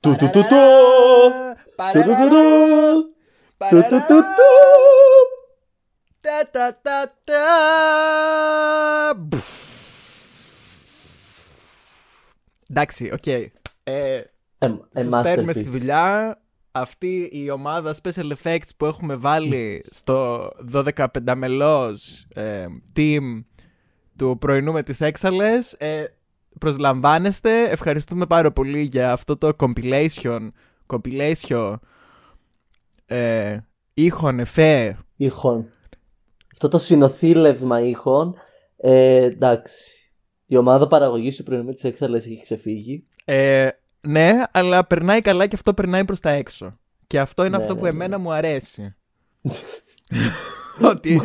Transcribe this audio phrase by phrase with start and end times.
[0.00, 0.16] Του,
[3.58, 3.88] του, του, του.
[3.88, 4.06] Παραρά, Του, του, του, του.
[4.06, 4.46] παραρά, Του, του, του, του.
[6.20, 9.14] τα, τα, τα, τα.
[9.18, 9.46] Μπουφ.
[12.70, 13.26] Εντάξει, οκ.
[13.26, 13.50] Ε,
[13.84, 14.22] Ε,
[14.58, 15.70] ε, σας παίρνουμε στη masterpiece.
[15.70, 16.38] δουλειά.
[16.72, 22.66] Αυτή η ομάδα special effects που έχουμε βάλει στο 12 πενταμελός ε,
[22.96, 23.44] team
[24.16, 26.04] του πρωινού με τις έξαλες ε,
[26.58, 27.62] προσλαμβάνεστε.
[27.70, 30.48] Ευχαριστούμε πάρα πολύ για αυτό το compilation,
[30.86, 31.74] compilation
[33.08, 33.58] ε,
[33.94, 34.96] ήχων εφέ.
[35.16, 35.68] Ήχων.
[36.52, 38.34] Αυτό το συνοθήλευμα ήχων.
[38.76, 40.12] Ε, εντάξει.
[40.46, 43.06] Η ομάδα παραγωγής του πρωινού με τις έξαλες έχει ξεφύγει.
[43.24, 43.68] Ε,
[44.00, 46.78] ναι, αλλά περνάει καλά και αυτό περνάει προς τα έξω.
[47.06, 47.90] Και αυτό είναι Ναι, αυτό ναι, που ναι.
[47.90, 48.94] εμένα μου αρέσει.
[50.90, 51.20] Ότι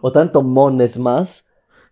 [0.00, 1.42] Όταν το μόνες μας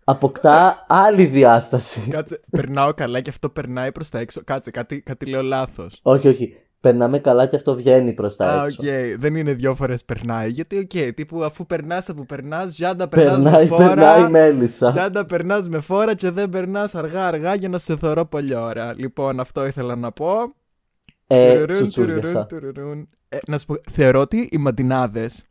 [0.03, 2.09] αποκτά άλλη διάσταση.
[2.09, 4.41] Κάτσε, περνάω καλά και αυτό περνάει προς τα έξω.
[4.43, 5.99] Κάτσε, κάτι, κάτι λέω λάθος.
[6.03, 6.55] όχι, όχι.
[6.79, 8.67] Περνάμε καλά και αυτό βγαίνει προς τα Α, οκ.
[8.69, 8.81] έξω.
[9.19, 10.49] Δεν είναι δύο φορές περνάει.
[10.49, 13.87] Γιατί, οκ, τύπου αφού περνάς από περνάς, ζάντα περνάς με Περνάει, φόρα.
[13.87, 14.89] περνάει η μέλισσα.
[14.91, 18.93] Ζάντα περνάς με φόρα και δεν περνάς αργά-αργά για να σε θωρώ πολύ ώρα.
[18.97, 20.33] Λοιπόν, αυτό ήθελα να πω.
[21.27, 22.45] Ε, Τουρουρούν, τσουτσούριασα.
[22.45, 23.09] τουρουρούν, τουρουρούν.
[23.29, 25.43] Ε, να σου πω, θεωρώ ότι οι μαντινάδες...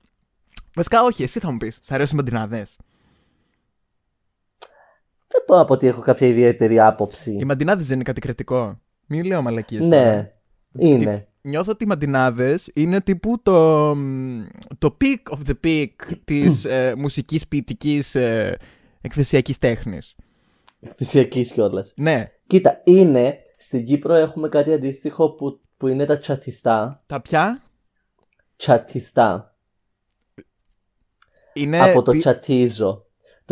[0.75, 1.79] Βασικά, όχι, εσύ θα μου πεις.
[1.83, 2.77] Σ' αρέσουν οι μαντινάδες;
[5.33, 7.33] Δεν μπορώ να πω ότι έχω κάποια ιδιαίτερη άποψη.
[7.33, 8.81] Οι μαντινάδες δεν είναι κάτι κριτικό.
[9.07, 10.13] Μην λέω μαλακίες τώρα.
[10.13, 10.33] Ναι,
[10.89, 11.25] είναι.
[11.43, 14.43] Νιώθω ότι οι μαντινάδες είναι τύπου το, μ,
[14.79, 15.89] το peak of the peak
[16.25, 18.59] της ε, μουσικής ποιητικής ε,
[19.01, 20.17] εκθεσιακής τέχνης.
[20.97, 21.93] Φυσιακή κιόλας.
[21.97, 23.39] Ναι, Κοίτα, είναι.
[23.59, 27.03] Στην Κύπρο έχουμε κάτι αντίστοιχο που, που είναι τα τσατιστά.
[27.07, 27.63] τα πια
[28.57, 29.55] Τσατιστά.
[31.53, 31.81] είναι...
[31.81, 33.05] από το τι- τσατίζω.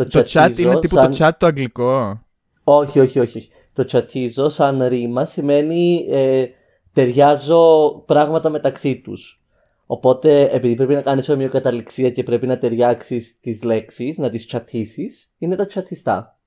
[0.03, 2.21] Το, το chat τσατίζω είναι τύπου σαν- το chat το αγγλικό.
[2.63, 3.37] Όχι, όχι, όχι.
[3.37, 3.49] όχι.
[3.73, 6.45] Το τσατίζω σαν ρήμα σημαίνει ε,
[6.93, 9.43] ταιριάζω πράγματα μεταξύ τους.
[9.85, 15.31] Οπότε επειδή πρέπει να κάνεις ομοιοκαταληξία και πρέπει να ταιριάξεις τις λέξεις, να τις τσατίσεις,
[15.37, 16.39] είναι τα τσατιστά.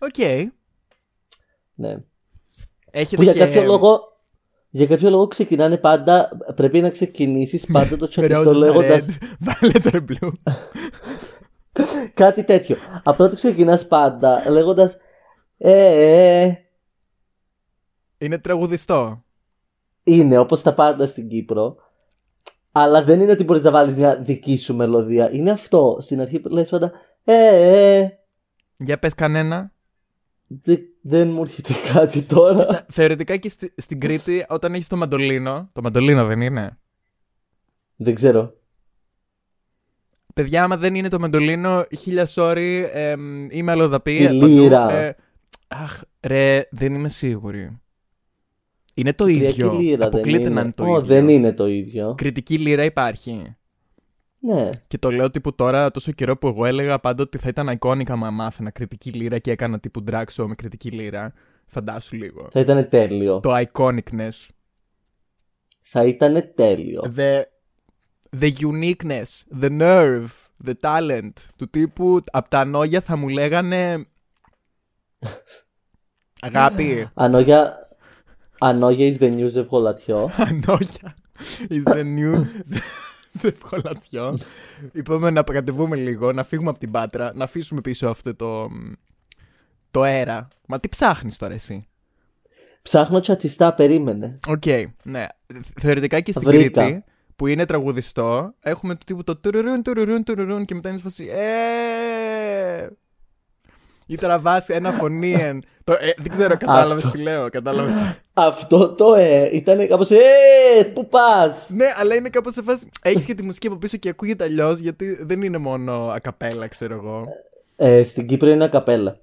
[0.00, 0.48] Οκ.
[1.74, 1.96] Ναι.
[2.90, 3.38] Έχετε Που για και...
[3.38, 4.00] κάποιο λόγο
[4.70, 6.28] για κάποιο λόγο ξεκινάνε πάντα.
[6.54, 10.30] Πρέπει να ξεκινήσεις πάντα το Με τσατιστό roses are λέγοντα red, violets are blue.
[12.14, 12.76] κάτι τέτοιο.
[13.04, 14.96] Απλά το ξεκινάς πάντα λέγοντας.
[15.58, 16.56] Ε, ε,
[18.18, 19.24] Είναι τραγουδιστό.
[20.04, 21.76] είναι όπως τα πάντα στην Κύπρο.
[22.72, 25.32] Αλλά δεν είναι ότι μπορείς να βάλεις μια δική σου μελωδία.
[25.32, 25.98] Είναι αυτό.
[26.00, 26.92] Στην αρχή που λες πάντα.
[27.24, 28.18] Ε, ε, ε,
[28.76, 29.72] Για πες κανένα.
[30.46, 32.86] δε- δεν μου έρχεται κάτι τώρα.
[32.90, 36.78] Θεωρητικά και στη- στην Κρήτη όταν έχεις το μαντολίνο, το μαντολίνο δεν είναι;
[37.96, 38.54] δεν ξέρω.
[40.34, 44.16] Παιδιά, άμα δεν είναι το μαντολίνο, χίλια sorry, εμ, είμαι αλλοδαπή.
[44.16, 44.92] Τη παντού, λύρα.
[44.92, 45.16] ε,
[45.68, 47.78] αχ, ρε, δεν είμαι σίγουρη.
[48.94, 49.72] Είναι το Κυριακή ίδιο.
[49.72, 50.60] λύρα Αποκλείται δεν να είναι.
[50.60, 51.00] είναι το Ω, ίδιο.
[51.06, 52.14] δεν είναι το ίδιο.
[52.16, 53.56] Κριτική λύρα υπάρχει.
[54.38, 54.70] Ναι.
[54.86, 58.08] Και το λέω τύπου τώρα, τόσο καιρό που εγώ έλεγα πάντα ότι θα ήταν iconic
[58.16, 61.32] μα μάθαινα κριτική λύρα και έκανα τύπου drag show με κριτική λύρα.
[61.66, 62.48] Φαντάσου λίγο.
[62.52, 63.40] Θα ήταν τέλειο.
[63.40, 64.46] Το iconicness.
[65.82, 67.02] Θα ήταν τέλειο.
[67.16, 67.42] The,
[68.40, 69.44] the uniqueness.
[69.62, 70.30] The nerve.
[70.64, 71.32] The talent.
[71.56, 74.06] Του τύπου από τα νόγια θα μου λέγανε.
[76.40, 77.08] Αγάπη.
[77.14, 77.88] Ανόγια.
[78.58, 80.30] Ανόγια is the new ζευγολατιό.
[80.36, 81.16] Ανόγια.
[81.68, 82.46] Is the new.
[83.28, 84.38] Σε ευκολατιό.
[84.92, 88.68] Είπαμε να κατεβούμε λίγο, να φύγουμε από την πάτρα, να αφήσουμε πίσω αυτό το.
[89.90, 90.48] το αέρα.
[90.66, 91.88] Μα τι ψάχνεις τώρα εσύ;
[92.82, 94.38] Ψάχνω τσατιστά, περίμενε.
[94.48, 94.64] Οκ,
[95.02, 95.26] ναι.
[95.80, 96.82] Θεωρητικά και στην Βρήκα.
[96.82, 97.04] Κρήτη,
[97.36, 101.28] που είναι τραγουδιστό, έχουμε το τύπου το τουρουρούν, τουρουρούν, τουρουρούν και μετά είναι σε φάση.
[101.34, 102.88] Ε!
[104.06, 105.32] Ή τραβάς ένα φωνή.
[105.32, 105.60] εν.
[105.84, 107.16] Το, ε, δεν ξέρω, κατάλαβες Αυτό.
[107.16, 107.48] τι λέω.
[107.48, 107.94] Κατάλαβες.
[108.32, 110.18] Αυτό το ε ήταν κάπως Ε,
[110.94, 112.88] πού πας; Ναι, αλλά είναι κάπως σε φάση.
[113.02, 116.94] Έχεις και τη μουσική από πίσω και ακούγεται αλλιώς, γιατί δεν είναι μόνο ακαπέλα, ξέρω
[116.94, 117.24] εγώ.
[117.76, 119.18] ε, Στην Κύπρο είναι καπέλα.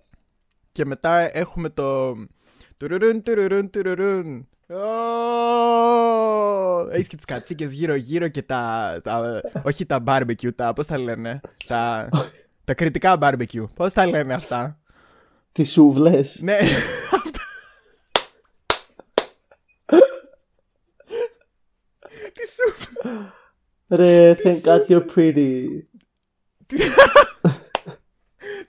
[0.72, 2.14] Και μετά έχουμε το.
[2.78, 4.48] Τουρουρούν, τουρουρούν, τουρουρούν.
[6.92, 9.42] Έχεις και τις κατσίκες γύρω-γύρω και τα, τα.
[9.64, 10.74] Όχι τα barbecue, τα.
[10.74, 11.40] Πώς τα λένε.
[11.68, 12.10] Τα,
[12.64, 13.66] τα κριτικά barbecue.
[13.76, 14.80] Πώς τα λένε αυτά;
[15.52, 16.58] Τις σούβλες Ναι.
[22.56, 23.32] σούβλες.
[23.90, 25.66] Ρε, thank God you're pretty.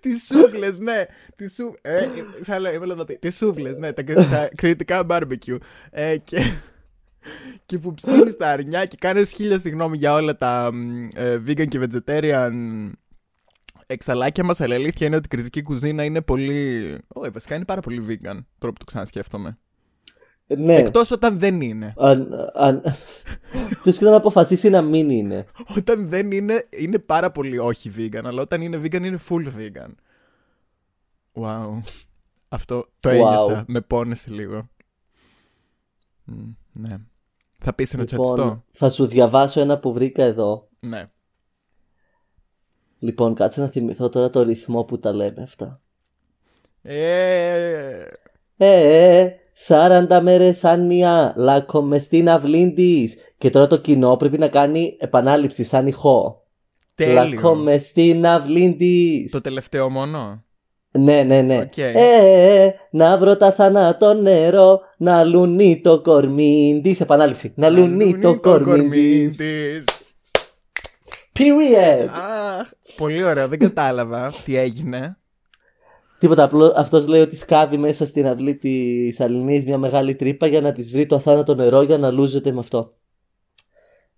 [0.03, 1.05] Τι σούβλε, ναι.
[1.37, 1.75] Τι σου...
[1.81, 2.09] ε,
[2.43, 3.19] θα λέω, ήθελα να πει.
[3.19, 3.93] Τι σούβλε, ναι.
[3.93, 5.57] Τα, τα κριτικά barbecue.
[5.91, 6.39] Ε, και,
[7.67, 11.69] και που ψήνεις τα αρνιά και κάνεις χίλια συγγνώμη για όλα τα μ, ε, vegan
[11.69, 12.53] και vegetarian
[13.87, 14.61] εξαλάκια μας.
[14.61, 16.99] Αλλά η αλήθεια είναι ότι η κριτική κουζίνα είναι πολύ.
[17.09, 18.39] Όχι, βασικά είναι πάρα πολύ vegan.
[18.59, 19.59] Τώρα που το ξανασκέφτομαι.
[20.59, 20.75] Ναι.
[20.75, 21.95] Εκτός όταν δεν είναι.
[21.97, 22.83] Αν, αν...
[23.83, 25.47] Ποιος και να αποφασίσει να μην είναι.
[25.77, 28.21] Όταν δεν είναι, είναι πάρα πολύ όχι vegan.
[28.25, 29.95] Αλλά όταν είναι vegan, είναι full vegan.
[31.33, 31.79] Wow.
[32.49, 33.13] Αυτό το Wow.
[33.13, 33.65] ένιωσα.
[33.69, 34.69] Με πόνεσε λίγο.
[36.25, 36.33] Μ,
[36.73, 36.97] ναι.
[37.59, 38.37] Θα πεις ένα τσατιστό.
[38.37, 40.69] Λοιπόν, θα σου διαβάσω ένα που βρήκα εδώ.
[40.81, 41.11] Ναι.
[42.99, 45.81] Λοιπόν, κάτσε να θυμηθώ τώρα το ρυθμό που τα λέμε αυτά.
[46.83, 48.05] Ε,
[48.57, 53.17] Ε, ε, 40 μέρες άνοιγα λάκκο μες στην αυλή της.
[53.39, 56.47] Και τώρα το κοινό πρέπει να κάνει επανάληψη σαν ηχό.
[56.95, 57.15] τέλειο.
[57.15, 59.31] Λάκκο μες στην αυλή της.
[59.31, 60.45] Το τελευταίο μόνο;
[60.91, 61.59] Ναι, ναι, ναι.
[61.59, 61.77] Οκ.
[61.77, 67.01] Ε, ε, ε, να βρω τ' αθάνατο νερό, να λούνει το κορμί της.
[67.01, 67.53] Επανάληψη.
[67.57, 69.37] Να λουνεί το κορμί της.
[69.37, 69.85] της.
[71.39, 72.09] Period.
[72.59, 73.49] Αχ, πολύ ωραίο.
[73.49, 75.17] Δεν κατάλαβα τι έγινε.
[76.23, 76.73] Τίποτα απλό.
[76.77, 80.93] Αυτός λέει ότι σκάβει μέσα στην αυλή της αλληνής μια μεγάλη τρύπα για να της
[80.93, 82.95] βρει το αθάνατο νερό για να λούζεται με αυτό.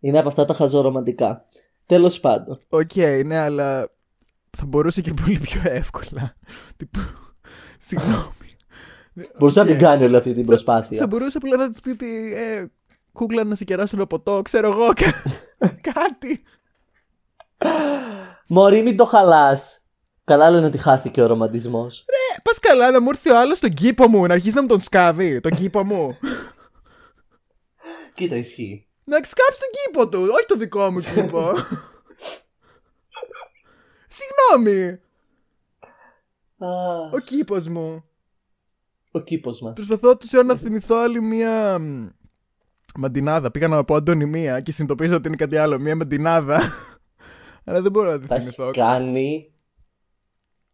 [0.00, 1.44] Είναι από αυτά τα χαζορομαντικά.
[1.86, 2.60] Τέλος πάντων.
[2.68, 3.88] Οκ, ναι, αλλά
[4.56, 6.36] θα μπορούσε και πολύ πιο εύκολα.
[6.76, 6.98] Τύπου,
[7.78, 8.56] Συγγνώμη.
[9.38, 9.66] Μπορούσε Οκ.
[9.66, 10.98] να την κάνει όλη αυτή την προσπάθεια.
[10.98, 12.64] Θα μπορούσε απλά να της πει ότι ε,
[13.12, 14.86] κούκλα να σε κεράσω ένα ποτό, ξέρω εγώ.
[14.92, 15.22] κα-
[15.92, 16.42] κάτι.
[18.48, 19.78] Μωρή, μην το χαλάς.
[20.24, 22.00] Καλά λένε ότι χάθηκε ο ρομαντισμός.
[22.00, 24.68] Ε, Πας καλά να μου έρθει ο άλλος στον κήπο μου, να αρχίσει να μου
[24.68, 25.40] τον σκάβει.
[25.40, 26.18] Τον κήπο μου.
[28.14, 28.86] Κοίτα, ισχύει.
[29.04, 31.52] να σκάψει τον κήπο του, όχι το δικό μου κήπο.
[34.08, 34.98] Συγγνώμη,
[36.58, 36.66] Α,
[37.12, 38.04] ο κήπος μου.
[39.10, 39.72] ο κήπος μας.
[39.74, 41.78] Προσπαθώ τόση ώρα να θυμηθώ άλλη μία.
[41.78, 42.08] μ,
[42.96, 43.50] Μαντινάδα.
[43.50, 45.78] Πήγα να πω αντωνυμία και συνειδητοποίησα ότι είναι κάτι άλλο.
[45.78, 46.60] Μία μαντινάδα.
[47.64, 48.62] Αλλά δεν μπορώ να τη Τα θυμηθώ.
[48.64, 49.53] έχει κάνει.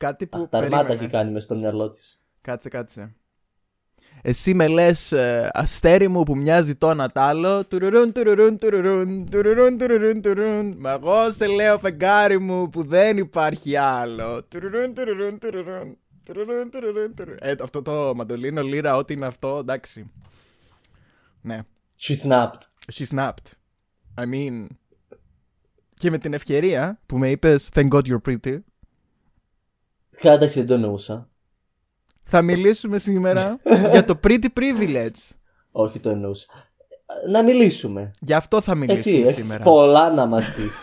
[0.00, 0.38] Κάτι που.
[0.38, 1.04] Αχ, τα αρμάτα περίμενε.
[1.04, 2.20] έχει κάνει μες στο μυαλό της.
[2.40, 3.14] Κάτσε, κάτσε.
[4.22, 5.12] Εσύ με λες
[5.52, 7.66] αστέρι μου που μοιάζει το ένα τ' άλλο.
[7.66, 10.76] Τουρουρούν, τουρουρούν, τουρουρούν, τουρουρούν, τουρουρούν, τουρουρούν.
[10.78, 14.44] Μα εγώ σε λέω φεγγάρι μου που δεν υπάρχει άλλο.
[14.44, 15.98] Τουρουρούν, τουρουρούν, τουρουρούν.
[16.24, 17.38] Τουρουρούν, τουρουρούν, τουρουρούν.
[17.40, 20.10] Ε, αυτό το μαντολίνο λίρα, ό,τι είναι αυτό, εντάξει.
[21.40, 21.60] Ναι.
[22.00, 22.62] She snapped.
[22.92, 23.48] She snapped.
[24.16, 24.66] I mean.
[25.94, 28.58] Και με την ευκαιρία που με είπες Thank God you're pretty.
[30.20, 31.28] Κάτα εσύ δεν το εννοούσα.
[32.24, 33.58] Θα μιλήσουμε σήμερα
[33.92, 35.34] για το pretty privilege.
[35.70, 36.46] Όχι το εννοούσα.
[37.30, 38.10] Να μιλήσουμε.
[38.20, 39.62] Γι' αυτό θα Εσύ μιλήσουμε έχεις σήμερα.
[39.62, 40.74] πολλά να μας πεις.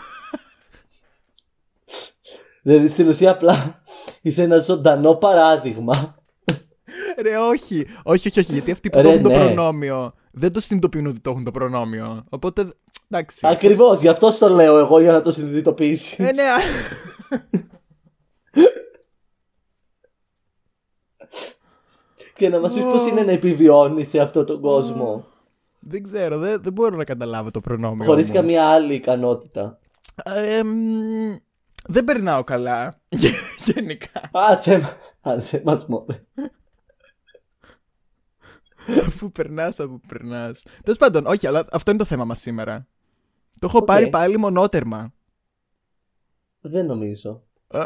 [2.62, 3.81] δηλαδή στην ουσία απλά
[4.22, 6.16] είσαι ένα ζωντανό παράδειγμα.
[7.22, 7.88] Ρε, όχι.
[8.04, 8.54] Όχι, όχι, όχι.
[8.54, 9.36] Γιατί αυτοί που Ρε, το έχουν το ναι.
[9.36, 12.24] προνόμιο δεν το συνειδητοποιούν ότι το έχουν το προνόμιο.
[12.30, 12.74] Οπότε.
[13.10, 13.48] Εντάξει.
[13.48, 16.19] Ακριβώς, γι' αυτό το λέω εγώ για να το συνειδητοποιήσεις.
[16.19, 16.44] Ε, ναι.
[22.38, 25.25] Και να μας πεις πώς είναι να επιβιώνεις σε αυτόν τον κόσμο.
[25.80, 28.06] δεν ξέρω, δεν, δεν μπορώ να καταλάβω το προνόμιο.
[28.06, 28.33] Χωρίς μου.
[28.33, 29.80] καμία άλλη ικανότητα.
[30.23, 30.68] Ε, εμ,
[31.88, 33.02] δεν περνάω καλά.
[33.66, 34.21] Γενικά.
[34.31, 36.23] Άσε, άσε μας μωρέ.
[39.07, 40.66] Αφού περνάς από περνάς.
[40.83, 42.88] Τέλος πάντων, όχι, αλλά αυτό είναι το θέμα μας σήμερα.
[43.59, 43.85] Το έχω Οκ.
[43.85, 45.14] πάρει πάλι μονότερμα.
[46.62, 47.44] Δεν νομίζω.
[47.68, 47.83] Ε,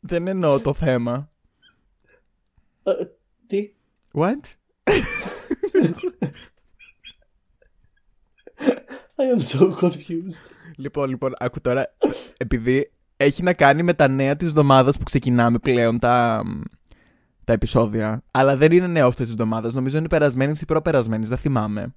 [0.00, 1.30] δεν εννοώ το θέμα.
[2.86, 3.04] Ε,
[3.46, 3.72] τι;
[4.12, 4.40] What?
[9.16, 10.40] I am so confused.
[10.76, 11.94] Λοιπόν, λοιπόν, άκου τώρα.
[12.36, 16.42] Επειδή έχει να κάνει με τα νέα της εβδομάδας που ξεκινάμε πλέον τα,
[17.44, 18.22] τα επεισόδια.
[18.30, 19.74] Αλλά δεν είναι νέο αυτή της εβδομάδας.
[19.74, 21.28] Νομίζω είναι περασμένης ή προπερασμένης.
[21.28, 21.94] Δεν θυμάμαι.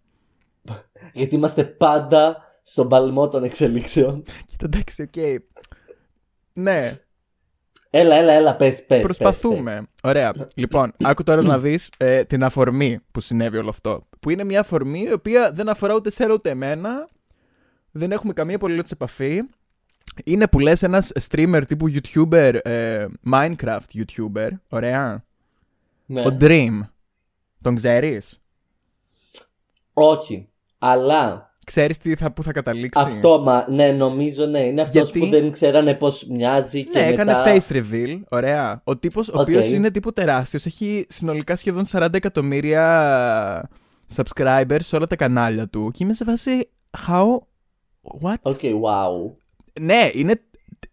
[1.13, 4.23] Γιατί είμαστε πάντα στον παλμό των εξελίξεων.
[4.45, 5.41] Κοίτα, εντάξει, οκ.
[6.53, 6.99] Ναι,
[7.89, 9.01] Έλα, έλα, έλα, πες, πες.
[9.01, 9.73] προσπαθούμε.
[9.75, 10.33] πες, Ωραία.
[10.55, 11.89] Λοιπόν, άκου τώρα να δεις
[12.27, 14.07] την αφορμή που συνέβη όλο αυτό.
[14.19, 17.07] Που είναι μια αφορμή η οποία δεν αφορά ούτε εσένα ούτε εμένα.
[17.91, 19.41] Δεν έχουμε καμία απολύτως επαφή.
[20.23, 25.23] Είναι που λες ένας streamer τύπου YouTuber, ε, Minecraft YouTuber, ωραία.
[26.05, 26.21] Ναι.
[26.21, 26.79] Ο Dream.
[27.61, 28.41] Τον ξέρεις;
[29.93, 30.49] Όχι.
[30.77, 34.59] Αλλά Ξέρεις τι θα, που θα καταλήξει; αυτό, μα, ναι, νομίζω ναι.
[34.59, 37.43] Είναι αυτός Γιατί- που δεν ξέρανε πώς μοιάζει και Ναι, έκανε μετά...
[37.67, 38.19] face reveal.
[38.29, 38.81] Ωραία.
[38.83, 39.39] Ο τύπος, ο Οκ.
[39.41, 43.69] οποίος είναι τύπου τεράστιος, έχει συνολικά σχεδόν 40 εκατομμύρια
[44.15, 46.69] subscribers σε όλα τα κανάλια του και είμαι σε φάση.
[47.07, 47.25] How.
[48.21, 48.35] What?
[48.41, 49.31] Οκ, wow.
[49.81, 50.41] Ναι, είναι.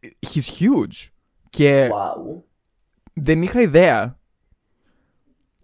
[0.03, 1.11] He's huge.
[1.51, 2.43] Και Wow.
[3.13, 4.19] δεν είχα ιδέα.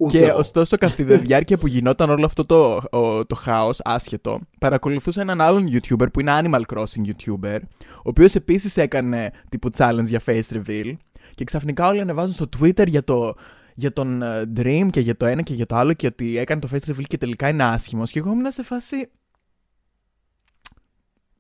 [0.02, 0.38] Ούτε Και εγώ.
[0.38, 5.40] ωστόσο, κατά τη διάρκεια που γινόταν όλο αυτό το, ο- το χάος, άσχετο, παρακολουθούσα έναν
[5.40, 10.42] άλλον YouTuber που είναι Animal Crossing YouTuber, ο οποίος επίσης έκανε τύπου challenge για face
[10.52, 10.92] reveal.
[11.34, 13.34] Και ξαφνικά όλοι ανεβάζουν στο Twitter για, το,
[13.74, 16.60] για τον ε, Dream και για το ένα και για το άλλο και ότι έκανε
[16.60, 18.10] το face reveal και τελικά είναι άσχημος.
[18.10, 19.10] Και εγώ ήμουν σε φάση.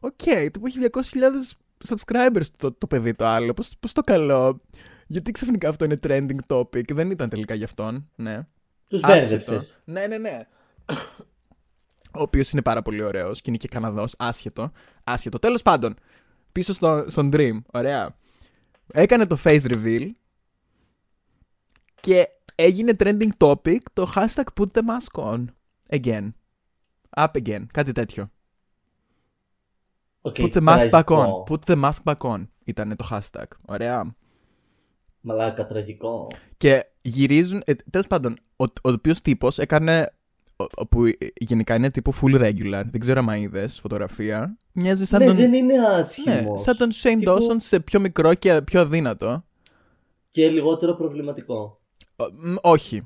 [0.00, 0.20] Οκ,
[0.52, 3.54] τύπου έχει 200.000 subscribers το, το παιδί το άλλο.
[3.54, 4.60] Πώς, πώς το καλό.
[5.12, 6.92] Γιατί ξαφνικά αυτό είναι trending topic.
[6.94, 8.46] Δεν ήταν τελικά γι' αυτόν, ναι.
[8.88, 9.20] Τους Άσχετο.
[9.20, 9.78] μπέρδεψες.
[9.84, 10.46] Ναι, ναι, ναι.
[12.14, 14.14] Ο οποίος είναι πάρα πολύ ωραίος και είναι και Καναδός.
[14.18, 14.72] Άσχετο.
[15.04, 15.38] Άσχετο.
[15.38, 15.94] Τέλος πάντων,
[16.52, 17.58] πίσω στο, στον Dream.
[17.72, 18.16] Ωραία.
[18.92, 20.10] Έκανε το face reveal
[22.00, 25.44] και έγινε trending topic το hashtag put the mask on.
[25.88, 26.32] Again.
[27.16, 27.66] Up again.
[27.72, 28.30] Κάτι τέτοιο.
[30.20, 31.04] Οκ, Put the mask back on.
[31.04, 31.46] τραγικό.
[31.48, 33.46] Put the mask back on ήταν το hashtag.
[33.66, 34.14] Ωραία.
[35.24, 36.26] Μαλάκα, τραγικό.
[36.56, 37.62] Και γυρίζουν.
[37.64, 40.12] Ε, Τέλος πάντων, ο, ο οποίος τύπος έκανε.
[40.56, 41.02] ο- ο- που
[41.40, 42.82] γενικά είναι τύπου full regular.
[42.90, 44.56] Δεν ξέρω αν είδες φωτογραφία.
[44.72, 45.36] Μοιάζει σαν ναι, τον.
[45.36, 46.60] δεν είναι ναι, άσχημος.
[46.62, 49.44] σαν τον Shane Τύπου- Dawson σε πιο μικρό και πιο αδύνατο.
[50.30, 51.80] Και λιγότερο προβληματικό.
[52.16, 53.02] Ο- μ, όχι.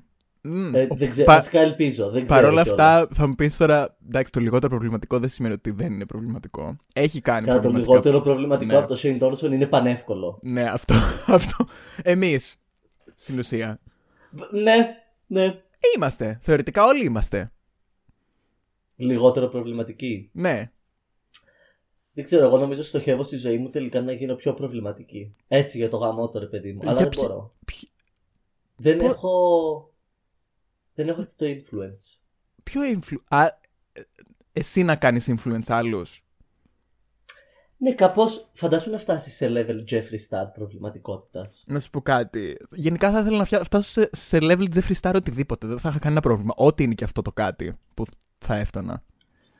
[0.48, 2.10] Μ, Ε, ο- δεν ξέρω, πα- βασικά ελπίζω.
[2.10, 2.80] Δεν Παρ' ξέρω όλα κιόλας.
[3.00, 3.96] αυτά, θα μου πεις τώρα.
[4.06, 6.76] Εντάξει, το λιγότερο προβληματικό δεν σημαίνει ότι δεν είναι προβληματικό.
[6.94, 7.90] Έχει κάνει Κατά το προβληματικά.
[7.92, 8.78] λιγότερο προβληματικό Ναι.
[8.78, 10.38] από το Shane Dawson είναι πανεύκολο.
[10.42, 10.94] Ναι, αυτό.
[11.26, 11.66] αυτό.
[12.02, 12.60] Εμείς.
[13.14, 13.80] Στην ουσία.
[14.50, 14.74] Ναι,
[15.26, 15.60] ναι.
[15.96, 16.38] Είμαστε.
[16.42, 17.52] Θεωρητικά όλοι είμαστε.
[18.96, 20.30] Λιγότερο προβληματική.
[20.32, 20.70] Ναι.
[22.12, 25.34] Δεν ξέρω, εγώ νομίζω στοχεύω στη ζωή μου τελικά να γίνω πιο προβληματική.
[25.48, 26.78] Έτσι για το γαμό τώρα, παιδί μου.
[26.82, 27.54] Για Αλλά δεν ποιο- μπορώ.
[27.64, 27.90] Ποιοι-
[28.76, 29.90] Δεν Πο- έχω.
[30.96, 32.18] Δεν έχω το influence.
[32.62, 33.16] Ποιο influ...
[33.28, 33.50] Α, ε,
[34.52, 36.24] εσύ να κάνεις influence άλλους;
[37.76, 41.64] Ναι, κάπως φαντάσου να φτάσεις σε level Jeffree Star προβληματικότητας.
[41.66, 42.56] Να σου πω κάτι.
[42.72, 45.66] Γενικά θα ήθελα να φτιά- φτάσω σε, σε level Jeffree Star οτιδήποτε.
[45.66, 46.54] Δεν θα είχα κανένα πρόβλημα.
[46.56, 48.04] Ό,τι είναι και αυτό το κάτι που
[48.38, 49.04] θα έφτανα.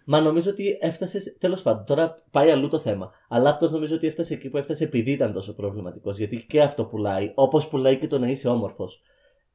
[0.08, 1.36] Μα νομίζω ότι έφτασε.
[1.38, 3.10] Τέλος πάντων, τώρα πάει αλλού το θέμα.
[3.28, 6.18] Αλλά αυτός νομίζω ότι έφτασε εκεί που έφτασε επειδή ήταν τόσο προβληματικός.
[6.18, 7.32] Γιατί και αυτό πουλάει.
[7.34, 9.02] Όπως πουλάει και το να είσαι όμορφος.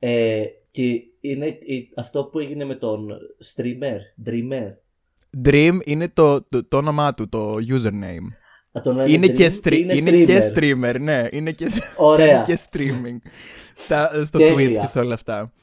[0.03, 0.83] Ε, και
[1.19, 3.07] είναι η- αυτό που έγινε με τον
[3.55, 4.73] streamer, dreamer.
[5.45, 8.27] Dream είναι το, το, το όνομά του, το username.
[8.71, 10.57] Να τον λένε Είναι, Dream και, stream, είναι είναι και streamer.
[10.57, 11.27] streamer, ναι.
[11.31, 11.67] Είναι και,
[11.97, 12.27] Ωραία.
[12.41, 13.29] κάνει και streaming.
[13.75, 14.55] Στα, στο Τέλεια.
[14.69, 15.53] Twitch και σε όλα αυτά.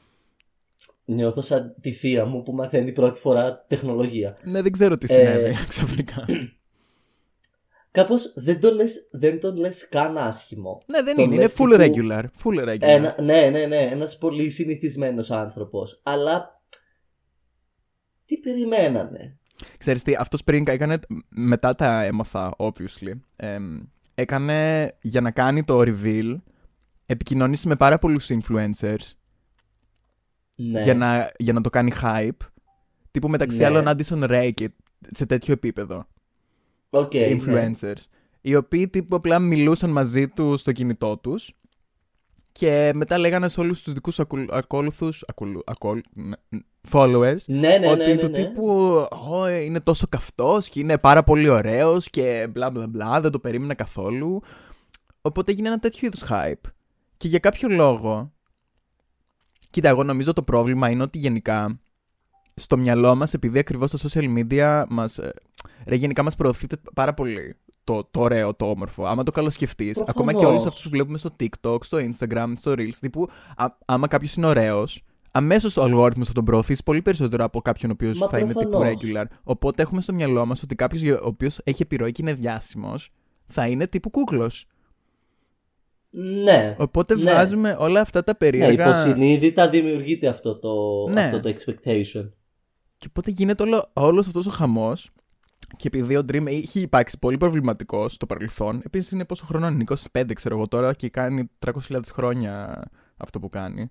[1.05, 4.37] Νιώθω σαν τη θεία μου που μαθαίνει πρώτη φορά τεχνολογία.
[4.43, 6.25] Ναι, δεν ξέρω τι Ε, συνέβη ξαφνικά.
[7.91, 10.81] Κάπως δεν, το λες, δεν τον λες καν άσχημο.
[10.85, 11.33] ναι, δεν τον είναι.
[11.33, 12.23] Είναι λες full τύπου- regular.
[12.43, 12.77] Full regular.
[12.79, 13.81] Ένα, ναι, ναι, ναι.
[13.81, 15.99] Ένας πολύ συνηθισμένος άνθρωπος.
[16.03, 16.61] Αλλά.
[18.25, 19.37] Τι περιμένανε;
[19.77, 23.79] Ξέρεις τι, αυτός πριν έκανε, μετά τα έμαθα, obviously, εμ,
[24.15, 26.35] έκανε για να κάνει το reveal,
[27.05, 29.11] επικοινωνήσει με πάρα πολλούς influencers
[30.55, 30.81] Ναι.
[30.81, 32.37] για, να, για να το κάνει hype,
[33.11, 33.65] τύπου μεταξύ Ναι.
[33.65, 34.69] άλλων Addison Ray και
[35.11, 36.07] σε τέτοιο επίπεδο,
[36.89, 37.37] Οκ, ναι.
[37.41, 38.03] influencers,
[38.41, 41.53] οι οποίοι τύπου απλά μιλούσαν μαζί τους στο κινητό τους
[42.51, 46.35] και μετά λέγανε σε όλους τους δικούς ακολου- ακόλουθους, ακολου- ακολ- ναι,
[46.91, 47.87] followers, Ναι, ναι, ναι.
[47.91, 48.31] ότι ναι, του ναι.
[48.33, 48.67] τύπου
[49.29, 53.31] «Ω, ε, είναι τόσο καυτός και είναι πάρα πολύ ωραίος και μπλα μπλα μπλα, δεν
[53.31, 54.41] το περίμενα καθόλου.
[55.21, 56.69] Οπότε έγινε ένα τέτοιο είδους hype.
[57.17, 58.31] Και για κάποιο λόγο,
[59.69, 61.79] κοίτα εγώ νομίζω το πρόβλημα είναι ότι γενικά
[62.59, 65.33] στο μυαλό μας, επειδή ακριβώς τα social media μας, ε,
[65.85, 69.05] ρε, γενικά μας προωθείται πάρα πολύ το, το ωραίο, το όμορφο.
[69.05, 70.09] Άμα το καλοσκεφτείς, Προφανώς.
[70.09, 74.07] ακόμα και όλους αυτούς που βλέπουμε στο TikTok, στο Instagram, στο Reels, τύπου, α, άμα
[74.07, 78.17] κάποιος είναι ωραίος, αμέσως ο αλγόριθμος θα τον προωθήσει πολύ περισσότερο από κάποιον ο οποίος
[78.17, 79.01] Μα θα είναι τύπου προφανώς.
[79.03, 79.25] regular.
[79.43, 83.11] Οπότε έχουμε στο μυαλό μας ότι κάποιος ο οποίος έχει επιρροή και είναι διάσημος
[83.47, 84.67] θα είναι τύπου κούκλος.
[86.43, 86.75] Ναι.
[86.79, 87.33] Οπότε Ναι.
[87.33, 88.83] βάζουμε όλα αυτά τα Ναι, περίεργα.
[88.89, 90.73] υποσυνείδητα δημιουργείται αυτό το,
[91.11, 91.21] Ναι.
[91.21, 92.29] αυτό το expectation.
[92.99, 95.11] Και οπότε γίνεται όλο όλος αυτός ο χαμός.
[95.75, 99.83] Και επειδή ο Dream έχει υπάρξει πολύ προβληματικός στο παρελθόν, επίσης είναι πόσο χρόνο είναι,
[100.11, 102.83] 25 ξέρω εγώ τώρα και κάνει 300.000 χρόνια
[103.17, 103.89] αυτό που κάνει.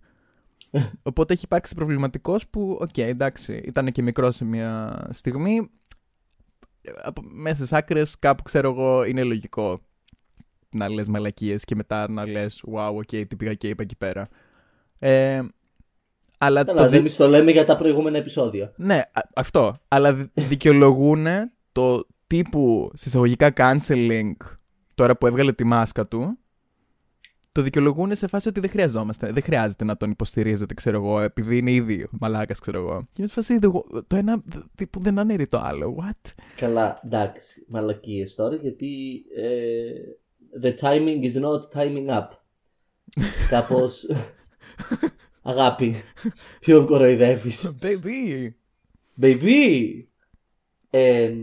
[1.02, 5.70] Οπότε έχει υπάρξει προβληματικός που, οκ, εντάξει, ήταν και μικρός σε μια στιγμή.
[7.02, 9.80] Από, μέσα στις άκρες, κάπου ξέρω εγώ, είναι λογικό
[10.70, 14.28] να λες μαλακίες και μετά να λες wow, οκ, τι πήγα και είπα εκεί πέρα.
[14.98, 15.42] Ε,
[16.38, 18.72] αλλά Καλά, το δεν δι- εμείς το λέμε για τα προηγούμενα επεισόδια.
[18.76, 19.76] ναι, α- αυτό.
[19.88, 21.26] Αλλά δι- δικαιολογούν
[21.72, 24.32] το τύπου σε εισαγωγικά canceling
[24.94, 26.38] τώρα που έβγαλε τη μάσκα του.
[27.52, 29.32] το δικαιολογούν σε φάση ότι δεν χρειαζόμαστε.
[29.32, 33.00] Δεν χρειάζεται να τον υποστηρίζετε, ξέρω εγώ, επειδή είναι ήδη μαλάκας, ξέρω εγώ.
[33.12, 34.42] Και είναι σε φάση εγώ- το ένα
[34.74, 35.96] τύπου δεν ανέρει το άλλο.
[36.00, 36.32] What?
[36.56, 39.92] Καλά, εντάξει, μαλακίες τώρα γιατί ε,
[40.62, 42.28] the timing is not timing up.
[43.50, 43.88] Κάπω.
[45.48, 45.94] Αγάπη,
[46.60, 48.48] ποιον κοροϊδεύεις; Baby.
[49.20, 50.02] Baby!
[50.90, 51.34] Ε,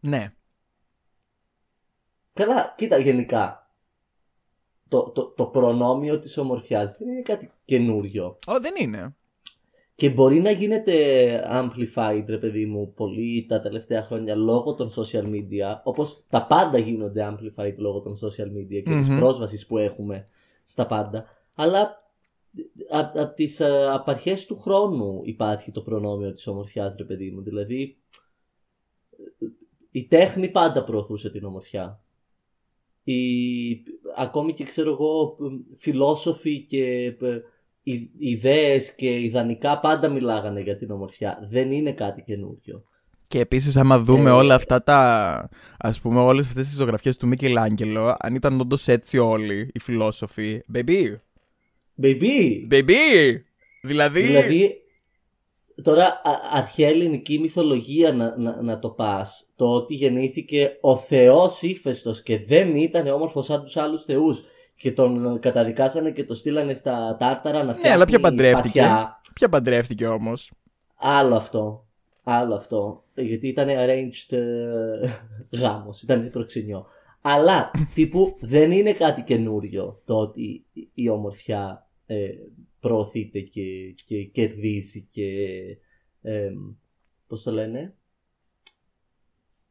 [0.00, 0.32] Ναι.
[2.32, 3.56] καλά, κοίτα, γενικά.
[4.88, 8.38] Το, το, το προνόμιο της ομορφιάς δεν είναι κάτι καινούριο.
[8.46, 9.16] Ω, δεν είναι.
[9.94, 10.94] Και μπορεί να γίνεται
[11.52, 16.78] amplified, ρε παιδί μου, πολύ τα τελευταία χρόνια λόγω των social media, όπως τα πάντα
[16.78, 19.18] γίνονται amplified λόγω των social media και της Μμμ.
[19.18, 20.28] πρόσβασης που έχουμε
[20.64, 21.24] στα πάντα.
[21.54, 22.02] Αλλά
[22.90, 27.30] από απ τις α, απ' αρχές του χρόνου υπάρχει το προνόμιο της ομορφιάς, ρε παιδί
[27.30, 27.42] μου.
[27.42, 27.96] Δηλαδή,
[29.90, 32.00] η τέχνη πάντα προωθούσε την ομορφιά.
[33.04, 33.82] Οι,
[34.16, 35.36] ακόμη και ξέρω εγώ,
[35.76, 37.40] φιλόσοφοι και ε,
[37.82, 41.46] οι ιδέες και ιδανικά πάντα μιλάγανε για την ομορφιά.
[41.50, 42.84] Δεν είναι κάτι καινούριο.
[43.26, 44.98] Και επίσης, άμα δούμε Ε, όλα αυτά τα.
[45.78, 49.78] Α πούμε, όλες αυτές τις ζωγραφιές του Μίκελ Άγγελο, αν ήταν όντως έτσι όλοι οι
[49.78, 50.62] φιλόσοφοι.
[50.74, 51.16] Baby!
[52.02, 52.66] Baby!
[52.70, 52.92] Baby!
[53.82, 54.20] Δηλαδή.
[54.22, 54.82] Δηλαδή,
[55.82, 61.62] τώρα α- αρχαία ελληνική μυθολογία να, να, να το πας, το ότι γεννήθηκε ο Θεός
[61.62, 64.42] ύφεστος και δεν ήταν όμορφος σαν τους άλλους θεούς
[64.76, 68.68] και τον καταδικάσανε και το στείλανε στα τάρταρα να Ναι, φτιάχνει αλλά ποια παντρεύτηκε.
[68.80, 69.20] σπαθιά.
[69.34, 70.52] Ποια παντρεύτηκε όμως;
[70.96, 71.86] Άλλο αυτό.
[72.22, 73.04] Άλλο αυτό.
[73.14, 76.02] Γιατί ήταν arranged ε, γάμος.
[76.02, 76.86] Ήταν προξενιό.
[77.22, 80.64] Αλλά τύπου δεν είναι κάτι καινούριο το ότι
[80.94, 82.28] η ομορφιά ε,
[82.80, 85.58] προωθείται και, και κερδίζει και
[86.22, 86.52] ε,
[87.26, 87.94] πώς το λένε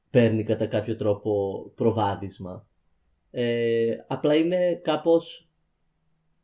[0.10, 2.68] παίρνει κατά κάποιο τρόπο προβάδισμα.
[3.32, 5.50] Ε, απλά είναι κάπως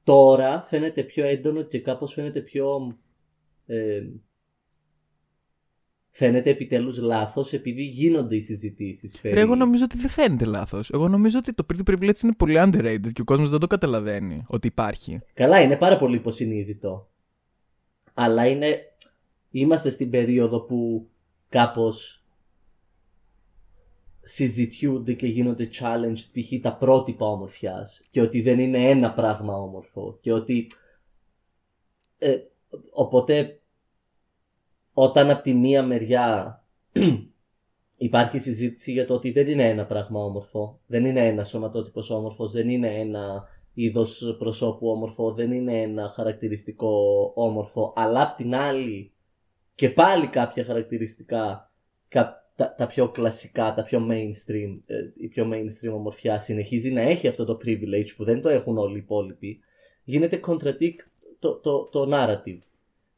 [0.03, 2.97] τώρα φαίνεται πιο έντονο και κάπως φαίνεται πιο
[3.65, 4.03] ε,
[6.17, 9.35] φαίνεται επιτέλους λάθος επειδή γίνονται οι συζητήσεις περί...
[9.35, 10.89] Ρε, εγώ νομίζω ότι δεν φαίνεται λάθος.
[10.89, 14.44] Εγώ νομίζω ότι το pretty privilege είναι πολύ underrated και ο κόσμος δεν το καταλαβαίνει
[14.48, 15.20] ότι υπάρχει.
[15.33, 17.09] Καλά είναι πάρα πολύ υποσυνείδητο
[18.13, 18.81] αλλά είναι
[19.51, 21.09] είμαστε στην περίοδο που
[21.50, 22.24] κάπως
[24.22, 26.61] συζητιούνται και γίνονται challenged π.χ.
[26.61, 30.68] τα πρότυπα ομορφιάς και ότι δεν είναι ένα πράγμα όμορφο και ότι
[32.18, 32.37] ε,
[32.92, 33.59] οπότε
[35.00, 36.62] όταν από τη μία μεριά
[38.07, 42.51] υπάρχει συζήτηση για το ότι δεν είναι ένα πράγμα όμορφο, δεν είναι ένα σωματότυπος όμορφος,
[42.51, 46.92] δεν είναι ένα είδος προσώπου όμορφο, δεν είναι ένα χαρακτηριστικό
[47.36, 49.12] όμορφο, αλλά απ' την άλλη
[49.75, 51.72] και πάλι κάποια χαρακτηριστικά,
[52.07, 57.01] κα- τα, τα πιο κλασικά, τα πιο mainstream, ε, η πιο mainstream ομορφιά συνεχίζει να
[57.01, 59.60] έχει αυτό το privilege που δεν το έχουν όλοι οι υπόλοιποι,
[60.03, 61.00] γίνεται contradict
[61.40, 62.60] το, το, το narrative.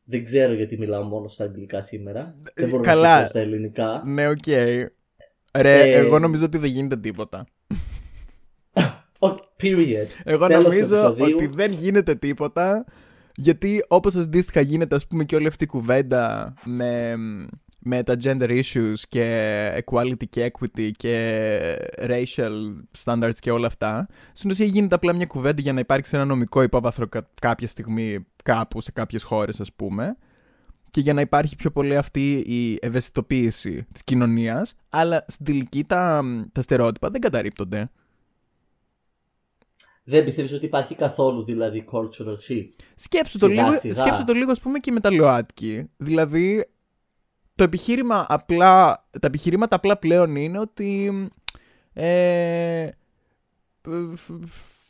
[0.09, 2.35] Δεν ξέρω γιατί μιλάω μόνο στα αγγλικά σήμερα.
[2.53, 3.15] Δεν μπορώ καλά.
[3.15, 4.01] να πω στα ελληνικά.
[4.05, 4.47] Ναι, οκ.
[5.57, 7.45] Ρε, Ε, εγώ νομίζω ότι δεν γίνεται τίποτα.
[9.21, 10.07] Oh, period.
[10.23, 11.35] Εγώ Τέλος του νομίζω επεισοδίου.
[11.35, 12.85] ότι δεν γίνεται τίποτα.
[13.35, 17.15] Γιατί όπως αντίστοιχα γίνεται ας πούμε και όλη αυτή η κουβέντα με,
[17.79, 22.51] με τα gender issues και equality και equity και racial
[23.03, 26.61] standards και όλα αυτά στην ουσία γίνεται απλά μια κουβέντα για να υπάρξει ένα νομικό
[26.61, 30.17] υπόβαθρο κα- κάποια στιγμή κάπου σε κάποιες χώρες ας πούμε
[30.89, 36.21] και για να υπάρχει πιο πολύ αυτή η ευαισθητοποίηση της κοινωνίας αλλά στην τελική τα,
[36.51, 37.89] τα στερεότυπα δεν καταρρίπτονται.
[40.03, 43.93] Δεν πιστεύεις ότι υπάρχει καθόλου δηλαδή cultural shift; Σκέψου το, Σιγά, λίγο, σιγά.
[43.93, 45.89] σκέψου το λίγο, ας πούμε, και με τα ΛΟΑΤΚΙ.
[45.97, 46.65] Δηλαδή,
[47.59, 51.11] το επιχείρημα απλά, τα επιχειρήματα απλά πλέον είναι ότι...
[51.93, 52.89] Ε,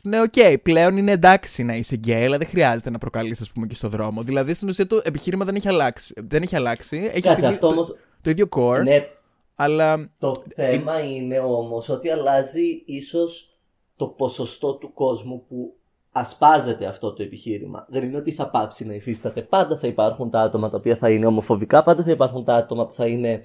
[0.02, 3.66] ναι, οκ, πλέον είναι εντάξει να είσαι γκέι, αλλά δεν χρειάζεται να προκαλείς, ας πούμε,
[3.66, 4.22] και στο δρόμο.
[4.22, 6.14] Δηλαδή, στην ουσία το επιχείρημα δεν έχει αλλάξει.
[6.16, 6.96] Δεν έχει αλλάξει.
[6.96, 9.06] Έχει Κάτσε, την- αυτό το, όμως το ίδιο core, ναι,
[9.54, 13.58] αλλά Το θέμα είναι όμως ότι αλλάζει ίσως
[13.96, 15.74] το ποσοστό του κόσμου που
[16.12, 17.86] ασπάζεται αυτό το επιχείρημα.
[17.88, 19.40] Δεν είναι ότι θα πάψει να υφίσταται.
[19.40, 22.86] Πάντα θα υπάρχουν τα άτομα τα οποία θα είναι ομοφοβικά, πάντα θα υπάρχουν τα άτομα
[22.86, 23.40] που θα είναι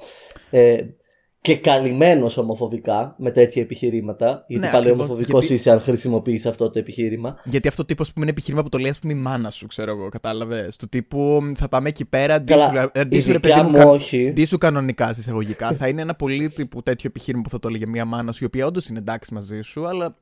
[0.50, 0.78] ε,
[1.42, 4.44] και καλυμμένος ομοφοβικά με τέτοια επιχειρήματα.
[4.48, 7.38] Γιατί Ναι, πάλι ακριβώς, ομοφοβικός γιατί- είσαι αν χρησιμοποιείς αυτό το επιχείρημα.
[7.44, 9.68] Γιατί αυτό τύπος, α πούμε, είναι επιχείρημα που το λέει, ας πούμε, η μάνα σου,
[9.68, 10.78] ξέρω εγώ, κατάλαβες.
[10.78, 13.78] Του τύπου θα πάμε εκεί πέρα, Καλά, ντύσου, ε, η ντύσου, ρε δικιά παιδί μου,
[13.78, 14.32] μου κα- όχι.
[14.34, 15.72] ντύσου κανονικά συσσαγωγικά.
[15.72, 18.48] θα είναι ένα πολύ τύπου τέτοιο επιχείρημα που θα το έλεγε μια μάνα σου, η
[18.48, 20.16] οποία όντως είναι εντάξει μαζί σου, αλλά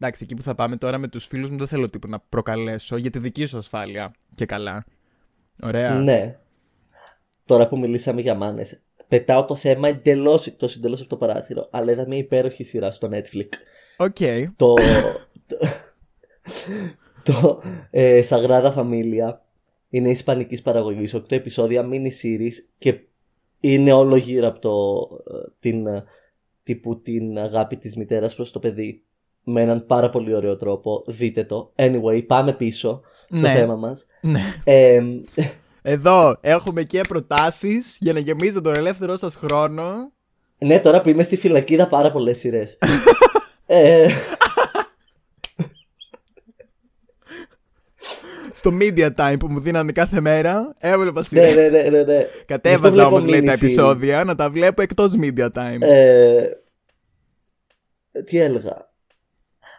[0.00, 2.96] εντάξει, εκεί που θα πάμε τώρα με τους φίλους μου δεν θέλω τύπου να προκαλέσω
[2.96, 4.14] για τη δική σου ασφάλεια.
[4.34, 4.84] Και καλά.
[5.62, 5.94] Ωραία.
[5.94, 6.38] Ναι.
[7.44, 11.68] Τώρα που μιλήσαμε για μάνες, πετάω το θέμα εντελώς εκτό εντελώ από το παράθυρο.
[11.70, 13.48] Αλλά είδα μια υπέροχη σειρά στο Netflix.
[13.96, 14.16] Οκ.
[14.56, 14.74] το,
[15.46, 15.58] το,
[17.24, 19.34] το ε, Sagrada Familia
[19.88, 23.00] είναι ισπανικής παραγωγής, 8 επεισόδια mini series και
[23.60, 26.04] είναι όλο γύρω από το, ε, την, ε,
[26.62, 29.04] τύπου την αγάπη της μητέρας προς το παιδί
[29.50, 31.04] με έναν πάρα πολύ ωραίο τρόπο.
[31.06, 31.72] Δείτε το.
[31.76, 33.52] Anyway, πάμε πίσω στο Ναι.
[33.52, 34.06] θέμα μας.
[34.20, 34.40] Ναι.
[34.64, 35.02] Ε,
[35.82, 40.12] Εδώ έχουμε και προτάσεις για να γεμίζετε τον ελεύθερό σας χρόνο.
[40.58, 42.78] ναι, τώρα που είμαι στη φυλακή είδα πάρα πολλές σειρές.
[43.66, 44.08] ε,
[48.52, 51.54] Στο media time που μου δίνανε κάθε μέρα, έβλεπα ναι, σειρές.
[51.54, 52.18] ναι, ναι, ναι, ναι.
[52.18, 53.62] Γι' Κατέβαζα αυτό βλέπω όμως λέει τα mini series.
[53.62, 55.76] επεισόδια να τα βλέπω εκτός media time.
[55.80, 56.48] Ε,
[58.24, 58.89] τι έλεγα;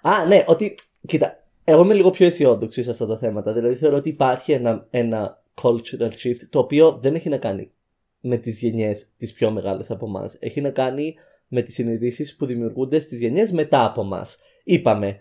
[0.02, 0.76] Α, ναι, ότι.
[1.08, 3.54] Κοίτα, εγώ είμαι λίγο πιο αισιόδοξη σε αυτά τα θέματα.
[3.54, 7.72] Δηλαδή θεωρώ ότι υπάρχει ένα, ένα cultural shift το οποίο δεν έχει να κάνει
[8.20, 10.38] με τις γενιές τις πιο μεγάλες από εμάς.
[10.40, 11.16] Έχει να κάνει
[11.48, 14.38] με τις συνειδήσεις που δημιουργούνται στις γενιές μετά από εμάς.
[14.64, 15.20] Είπαμε,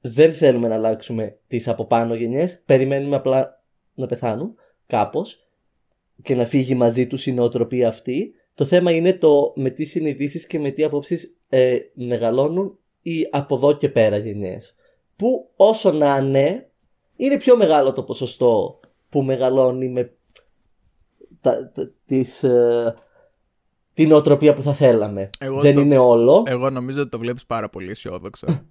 [0.00, 3.62] δεν θέλουμε να αλλάξουμε τις από πάνω γενιές, περιμένουμε απλά
[3.94, 4.54] να πεθάνουν
[4.86, 5.46] κάπως
[6.22, 8.34] και να φύγει μαζί τους η νοοτροπία αυτή.
[8.54, 12.78] Το θέμα είναι το με τι συνειδήσεις και με τι απόψεις ε, μεγαλώνουν
[13.10, 14.74] οι από εδώ και πέρα γενιές.
[15.16, 16.70] Που όσο να είναι,
[17.16, 20.12] είναι πιο μεγάλο το ποσοστό που μεγαλώνει με
[21.40, 22.94] τα, τα, τις, ε,
[23.92, 25.30] την νοοτροπία που θα θέλαμε.
[25.38, 26.42] Εγώ δεν το- είναι όλο.
[26.46, 28.46] Εγώ νομίζω ότι το βλέπεις πάρα πολύ αισιόδοξο.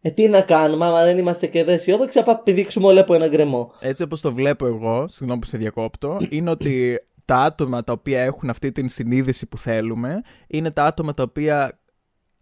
[0.00, 3.28] Ε, τι να κάνουμε, άμα δεν είμαστε και εδώ αισιόδοξοι, θα πηδήξουμε όλα από ένα
[3.28, 3.72] γκρεμό.
[3.80, 8.20] Έτσι όπως το βλέπω εγώ, συγγνώμη που σε διακόπτω, είναι ότι τα άτομα τα οποία
[8.22, 11.80] έχουν αυτή την συνείδηση που θέλουμε είναι τα άτομα τα οποία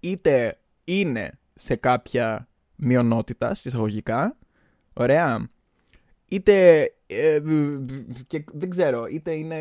[0.00, 4.36] είτε είναι σε κάποια μειονότητα, συσσαγωγικά,
[4.92, 5.48] ωραία,
[6.28, 7.40] είτε, ε,
[8.26, 9.56] και δεν ξέρω, είτε είναι,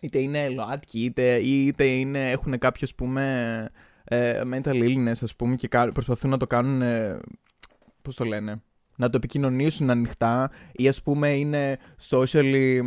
[0.00, 3.68] είτε είναι ΛΟΑΤΚΙ, είτε, ή είτε είναι, έχουν κάποιο, ας πούμε,
[4.04, 7.18] ε, mental illness, ας πούμε, και κα- προσπαθούν να το κάνουν, ε,
[8.02, 8.62] πώς το λένε,
[8.96, 11.78] να το επικοινωνήσουν ανοιχτά ή ας πούμε είναι
[12.10, 12.80] socially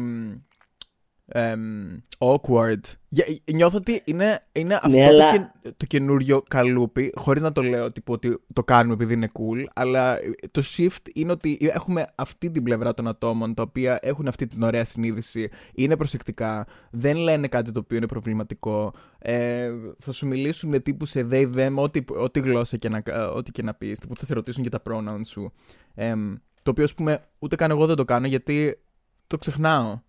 [1.35, 2.79] μ, εμ, awkward.
[3.09, 7.51] Για- νιώθω ότι είναι, είναι αυτό Ναι, αλλά- το, και- το καινούριο καλούπι, χωρίς να
[7.51, 10.17] το λέω τύπου, ότι το κάνουμε επειδή είναι cool, αλλά
[10.51, 14.63] το shift είναι ότι έχουμε αυτή την πλευρά των ατόμων, τα οποία έχουν αυτή την
[14.63, 20.81] ωραία συνείδηση, είναι προσεκτικά, δεν λένε κάτι το οποίο είναι προβληματικό, ε, θα σου μιλήσουν
[20.81, 23.03] τύπου σε they, them, ό,τι, ό,τι γλώσσα και να,
[23.35, 25.51] ό,τι και να πεις, τύπου θα σε ρωτήσουν και τα pronouns σου.
[25.95, 28.79] Εμ, το οποίο, ας πούμε, ούτε καν εγώ δεν το κάνω γιατί
[29.27, 29.99] το ξεχνάω.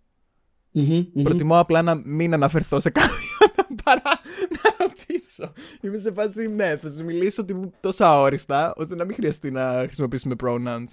[0.73, 1.23] Μμμ, μμμ.
[1.23, 3.19] Προτιμώ απλά να μην αναφερθώ σε κάποιον
[3.85, 4.03] παρά
[4.51, 5.53] να ρωτήσω.
[5.81, 9.83] Είμαι σε φάση, ναι, θα σου μιλήσω τύπου τόσο αόριστα, ώστε να μην χρειαστεί να
[9.87, 10.85] χρησιμοποιήσουμε pronouns.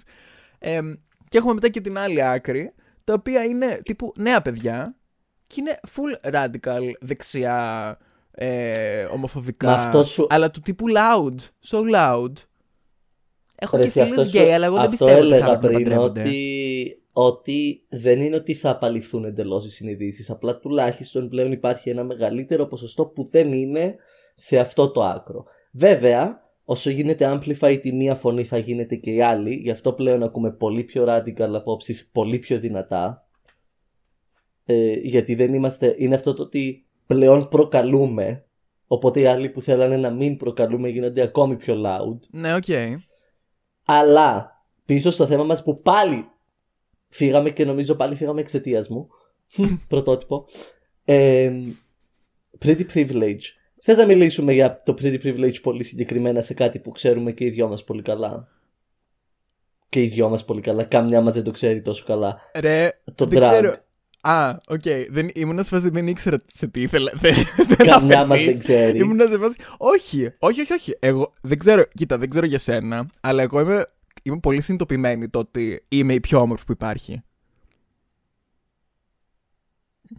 [0.58, 0.92] Εμ,
[1.28, 2.72] και έχουμε μετά και την άλλη άκρη,
[3.04, 4.96] τα οποία είναι τύπου νέα παιδιά
[5.46, 7.98] και είναι full radical, δεξιά,
[8.30, 11.34] ε, ομοφοβικά, Μα αυτό σου- αλλά του τύπου loud,
[11.68, 12.32] so loud.
[13.62, 15.36] Έχω Ρε, και εσύ, αυτό φίλους σου- γκέι, αλλά εγώ δεν αυτό πιστεύω ότι θα
[15.36, 16.20] έλεγα έπρεπε να πριν παντρεύονται.
[16.20, 20.30] ότι, ότι δεν είναι ότι θα απαλληφθούν εντελώς οι συνειδήσεις.
[20.30, 23.96] Απλά τουλάχιστον πλέον υπάρχει ένα μεγαλύτερο ποσοστό που δεν είναι
[24.34, 25.44] σε αυτό το άκρο.
[25.72, 29.54] Βέβαια, όσο γίνεται amplify τη μία φωνή θα γίνεται και η άλλη.
[29.54, 33.28] Γι' αυτό πλέον ακούμε πολύ πιο radical απόψεις, πολύ πιο δυνατά.
[34.64, 35.94] Ε, γιατί δεν είμαστε.
[35.98, 38.44] Είναι αυτό το ότι πλέον προκαλούμε.
[38.86, 42.18] Οπότε οι άλλοι που θέλανε να μην προκαλούμε γίνονται ακόμη πιο loud.
[42.30, 42.64] Ναι, οκ.
[43.84, 44.50] Αλλά
[44.84, 46.30] πίσω στο θέμα μας που πάλι
[47.10, 49.08] φύγαμε και νομίζω πάλι φύγαμε εξαιτίας μου.
[49.88, 50.46] Πρωτότυπο.
[51.04, 51.52] Ε,
[52.64, 53.40] pretty privilege.
[53.82, 57.50] Θες να μιλήσουμε για το pretty privilege πολύ συγκεκριμένα σε κάτι που ξέρουμε και οι
[57.50, 58.48] δυο μας πολύ καλά;
[59.88, 60.84] Και οι δυο μας πολύ καλά.
[60.84, 62.40] Καμιά μας δεν το ξέρει τόσο καλά.
[62.54, 63.50] Ρε, Το δεν drag.
[63.52, 63.76] ξέρω.
[64.22, 64.80] Α, οκ.
[65.10, 67.12] Δεν, ήμουν σε φάση δεν ήξερα σε τι ήθελα.
[67.14, 67.34] Δεν,
[67.68, 68.54] δεν Καμιά μας αφαιρείς.
[68.54, 68.98] δεν ξέρει.
[68.98, 69.56] Ήμουν σε φάση.
[69.78, 70.96] Όχι, όχι, όχι, όχι.
[71.00, 71.84] Εγώ δεν ξέρω.
[71.94, 73.86] Κοίτα, δεν ξέρω για σένα, αλλά εγώ είμαι,
[74.22, 77.22] είμαι πολύ συνειδητοποιημένη το ότι είμαι η πιο όμορφη που υπάρχει.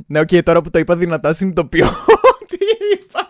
[0.07, 1.85] Ναι, οκ, τώρα που το είπα δυνατά συνειδητοποιώ.
[2.49, 2.57] Τι
[2.93, 3.29] είπα.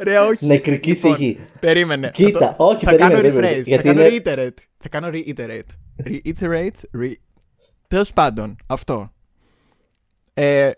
[0.00, 0.46] Ρε, όχι.
[0.46, 1.38] Νεκρική Λοιπόν, σιγή.
[1.60, 2.10] Περίμενε.
[2.10, 3.62] Κοίτα, θα το- όχι, θα περίμενε, κάνω περίμενε, rephrase.
[3.66, 4.62] γιατί θα κάνω είναι- reiterate.
[4.78, 5.62] Θα κάνω reiterate.
[6.04, 7.00] Reiterate.
[7.02, 7.12] Re...
[7.88, 9.12] Τέλος πάντων, αυτό.
[10.34, 10.70] Ε,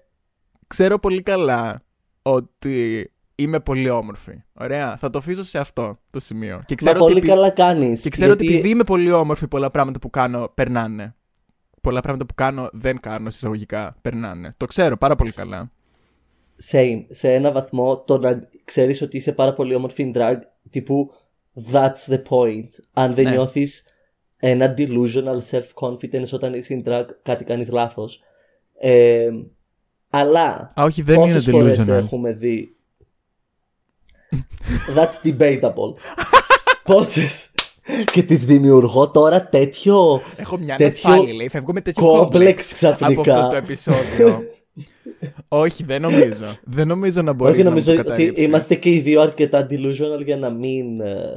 [0.67, 1.83] ξέρω πολύ καλά
[2.23, 3.13] ότι
[3.43, 4.43] είμαι πολύ όμορφη.
[4.53, 4.97] Ωραία.
[4.97, 6.63] Θα το αφήσω σε αυτό το σημείο.
[6.67, 8.01] Και ξέρω Μα πολύ ότι, επει- καλά κάνεις.
[8.01, 11.15] και ξέρω ότι γιατί- επειδή είμαι πολύ όμορφη, πολλά πράγματα που κάνω περνάνε.
[11.81, 14.49] Πολλά πράγματα που κάνω δεν κάνω συσσαγωγικά περνάνε.
[14.57, 15.71] Το ξέρω πάρα πολύ καλά.
[16.73, 17.05] Same.
[17.09, 20.37] Σε ένα βαθμό το να ξέρεις ότι είσαι πάρα πολύ όμορφη in drag
[20.71, 21.13] τύπου
[21.73, 22.69] that's the point.
[22.93, 23.31] Αν δεν Ναι.
[23.31, 23.85] νιώθεις
[24.37, 28.21] ένα delusional self-confidence όταν είσαι in drag κάτι κάνεις λάθος.
[28.81, 29.29] Ε,
[30.11, 31.89] αλλά Α, όχι, δεν είναι πόσες φορές delusional.
[31.89, 32.77] έχουμε δει
[34.97, 35.95] That's debatable.
[36.85, 37.51] Πόσες;
[38.13, 41.49] Και τις δημιουργώ τώρα τέτοιο Έχω μια τέτοιο ανασφάλεια, λέει.
[41.49, 43.21] Φεύγω με τέτοιο κόμπλεξ κόμπλεξ ξαφνικά.
[43.21, 44.43] από αυτό το επεισόδιο.
[45.49, 46.45] Όχι, δεν νομίζω.
[46.65, 48.47] Δεν νομίζω να μπορείς Όχι, να νομίζω μου το ότι καταρρύψεις.
[48.47, 51.35] είμαστε και οι δύο αρκετά delusional για να μην ε,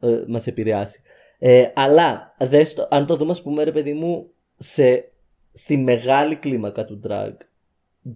[0.00, 1.00] ε, μας επηρεάσει.
[1.38, 5.04] Ε, αλλά δες το, αν το δούμε, ας πούμε, ρε παιδί μου, σε,
[5.52, 7.32] στη μεγάλη κλίμακα του drag,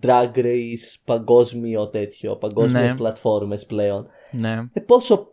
[0.02, 2.96] drag race, παγκόσμιο τέτοιο, παγκόσμιες Ναι.
[2.96, 4.62] πλατφόρμες πλέον, Ναι.
[4.72, 5.31] ε, πόσο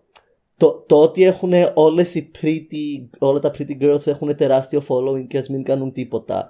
[0.57, 5.37] το, το ότι έχουν όλες οι pretty, όλα τα pretty girls έχουν τεράστιο following και
[5.37, 6.49] ας μην κάνουν τίποτα.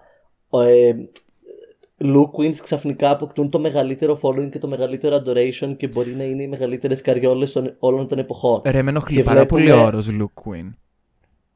[0.52, 0.94] Ε,
[2.02, 6.44] Lou Queens ξαφνικά αποκτούν το μεγαλύτερο following και το μεγαλύτερο adoration και μπορεί να είναι
[6.44, 8.62] οι μεγαλύτερες καριόλες των, όλων των εποχών.
[8.66, 10.74] Ρε, με ενοχλεί Και πάρα πολύ βλέπουμε- ο όρος Luke Queen.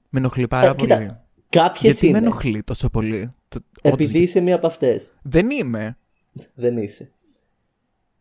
[0.10, 0.90] Με ενοχλεί πάρα Ε, πολύ.
[0.92, 2.28] κοίτα, Κάποιες Γιατί με είναι.
[2.28, 3.34] ενοχλεί τόσο πολύ.
[3.48, 5.14] Το- Επειδή όντως, είσαι μία από αυτές.
[5.24, 5.98] Δεν είμαι.
[6.54, 7.12] Δεν είσαι.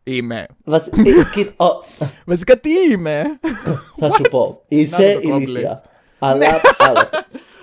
[0.03, 0.45] Είμαι.
[0.63, 0.87] Βασ...
[0.87, 0.91] ε,
[1.33, 1.83] κοίτα, ο,
[2.25, 3.39] Βασικά τι είμαι;
[3.99, 4.63] θα σου πω.
[4.67, 5.41] Είσαι Να το complex.
[5.41, 5.83] ηλίθια.
[6.19, 7.09] Αλλά, αλλά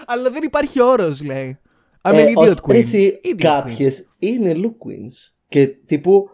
[0.06, 1.58] Αλλά δεν υπάρχει όρος, λέει.
[2.02, 2.74] I'm Ε, an idiot ο- queen.
[2.74, 3.36] Εσύ, Idiot queen.
[3.42, 5.32] κάποιες είναι Lou Queens.
[5.48, 6.30] Και τύπου,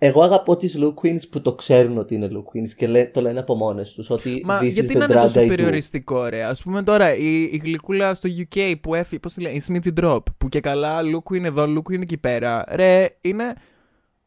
[0.00, 3.20] εγώ αγαπώ τις Lou Queens που το ξέρουν ότι είναι Lou Queens και λέ- το
[3.20, 4.10] λένε από μόνες τους.
[4.10, 5.48] Ότι Μα this γιατί is να the είναι drag τόσο I do.
[5.48, 9.52] περιοριστικό, ρε; Α πούμε τώρα η, η γλυκούλα στο UK που έφυγε, πώς τη λέει,
[9.54, 12.64] η Smithy Drop, που και καλά Luke είναι εδώ, Luke είναι εκεί πέρα.
[12.68, 13.54] Ρε, είναι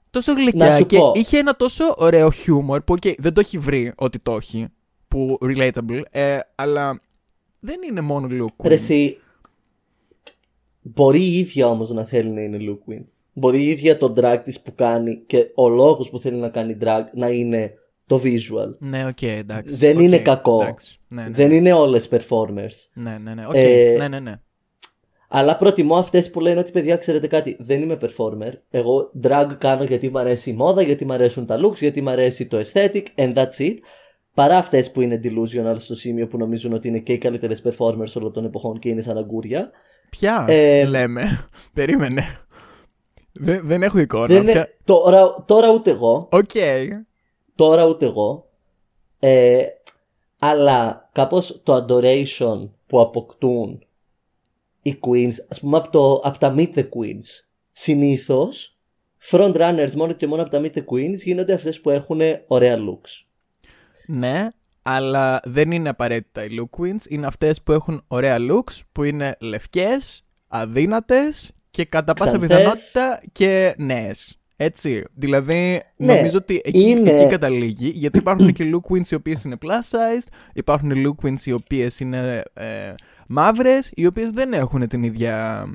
[0.09, 1.11] τόσο Να γλυκιά σου και πω.
[1.15, 4.67] είχε ένα τόσο ωραίο χιούμορ που, okay, δεν το έχει βρει ότι το έχει,
[5.07, 7.01] που relatable, ε, αλλά
[7.59, 8.65] δεν είναι μόνο look.
[8.67, 9.17] Ρε εσύ,
[10.81, 13.03] μπορεί η ίδια όμως να θέλει να είναι look queen.
[13.33, 16.77] Μπορεί η ίδια το drag της που κάνει και ο λόγος που θέλει να κάνει
[16.81, 17.73] drag να είναι
[18.05, 18.75] το visual.
[18.79, 19.75] Ναι, οκ, εντάξει.
[19.75, 20.57] Δεν οκ, είναι κακό.
[20.61, 20.99] εντάξει.
[21.07, 22.89] Ναι, ναι, Δεν είναι όλες performers.
[22.93, 24.39] ναι, ναι, ναι, οκ, Ε, ναι, ναι, ναι.
[25.33, 28.51] Αλλά προτιμώ αυτές που λένε ότι παιδιά, ξέρετε κάτι, δεν είμαι performer.
[28.69, 32.09] Εγώ drag κάνω γιατί μου αρέσει η μόδα, γιατί μου αρέσουν τα looks, γιατί μου
[32.09, 33.75] αρέσει το aesthetic, and that's it.
[34.33, 38.11] Παρά αυτές που είναι delusional στο σημείο που νομίζουν ότι είναι και οι καλύτερες performers
[38.15, 39.71] όλων των εποχών και είναι σαν αγκούρια.
[40.09, 41.47] Ποια ε, λέμε.
[41.73, 42.23] Περίμενε.
[43.33, 44.25] Δεν, δεν έχω εικόνα.
[44.27, 44.69] Δεν είναι- Ποια...
[44.83, 46.27] τώρα, τώρα ούτε εγώ.
[46.31, 46.51] Οκ.
[47.55, 48.45] Τώρα ούτε εγώ.
[49.19, 49.63] Ε,
[50.39, 53.85] αλλά κάπως το adoration που αποκτούν
[54.81, 58.77] οι queens, ας πούμε από, το, από τα meet the queens, συνήθως
[59.31, 62.77] front runners μόνο και μόνο από τα meet the queens γίνονται αυτές που έχουν ωραία
[62.77, 63.25] looks.
[64.07, 64.47] Ναι,
[64.81, 67.05] αλλά δεν είναι απαραίτητα οι look queens.
[67.09, 72.57] Είναι αυτές που έχουν ωραία looks, που είναι λευκές, αδύνατες και κατά πάσα Ξανθές.
[72.57, 74.35] πιθανότητα και νέες.
[74.55, 75.03] Έτσι.
[75.13, 79.43] Δηλαδή, Ναι, νομίζω ότι εκεί, είναι- εκεί καταλήγει, γιατί υπάρχουν και look queens οι οποίες
[79.43, 82.93] είναι plus sized, υπάρχουν look queens οι οποίες είναι ε,
[83.27, 85.65] μαύρες, οι οποίες δεν έχουν την ίδια,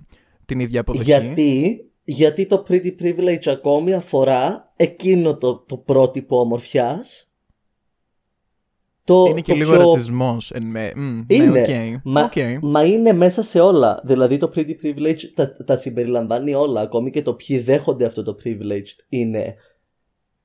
[0.46, 1.04] την ίδια αποδοχή.
[1.04, 7.30] Γιατί, γιατί το pretty privilege ακόμη αφορά εκείνο το, το πρότυπο ομορφιάς
[9.06, 10.92] το, είναι και το λίγο πιο ρατσισμός εν με.
[10.96, 11.46] Μμ, Είναι.
[11.46, 12.00] Ναι, οκ.
[12.04, 12.32] Μα, οκ.
[12.62, 14.00] μα είναι μέσα σε όλα.
[14.04, 16.80] Δηλαδή το pretty privilege τα, τα συμπεριλαμβάνει όλα.
[16.80, 19.54] Ακόμη και το ποιοι δέχονται αυτό το privilege είναι.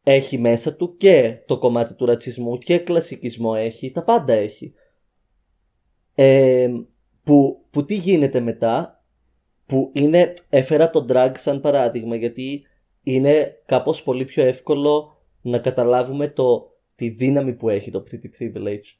[0.04, 3.92] Έχει μέσα του και το κομμάτι του ρατσισμού και κλασισμό έχει.
[3.92, 4.74] Τα πάντα έχει.
[6.16, 6.70] Ε,
[7.24, 9.04] που, που τι γίνεται μετά.
[9.66, 10.34] Που είναι.
[10.50, 12.62] Έφερα το drag σαν παράδειγμα γιατί
[13.04, 16.71] είναι κάπως πολύ πιο εύκολο να καταλάβουμε το,
[17.02, 18.96] τη δύναμη που έχει το pretty privilege.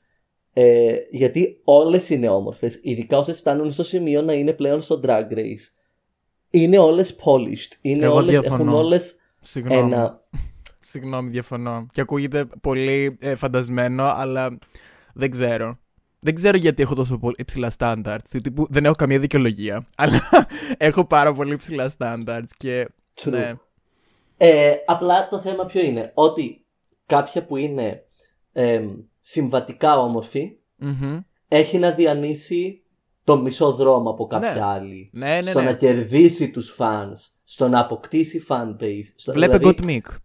[0.54, 5.34] Ε, γιατί όλες είναι όμορφες, ειδικά όσες φτάνουν στο σημείο να είναι πλέον στο drag
[5.34, 5.70] race.
[6.50, 8.56] Είναι όλες polished, είναι Εγώ όλες, διαφωνώ.
[8.56, 9.92] έχουν όλες Συγγνώμη.
[9.92, 10.22] ένα...
[10.92, 11.86] Συγγνώμη, διαφωνώ.
[11.92, 14.58] Και ακούγεται πολύ ε, φαντασμένο, αλλά
[15.14, 15.78] δεν ξέρω.
[16.20, 18.40] Δεν ξέρω γιατί έχω τόσο πολύ υψηλά standards.
[18.44, 19.86] Τύπου, δεν έχω καμία δικαιολογία.
[19.96, 20.22] Αλλά
[20.78, 22.88] έχω πάρα πολύ υψηλά standards και.
[23.22, 23.32] True.
[23.32, 23.54] Ναι.
[24.38, 26.61] Ε, απλά το θέμα ποιο είναι, ότι
[27.16, 28.04] κάποια που είναι
[28.52, 28.90] εμ,
[29.22, 31.20] συμβατικά όμορφη Μμμ.
[31.48, 32.84] έχει να διανύσει
[33.24, 34.62] το μισό δρόμο από κάποια Ναι.
[34.64, 35.10] άλλη.
[35.14, 35.66] Ναι, ναι, στο ναι.
[35.66, 39.04] να κερδίσει τους fans, στο να αποκτήσει fan base.
[39.16, 40.16] Στο, Βλέπε δηλαδή, Gottmik.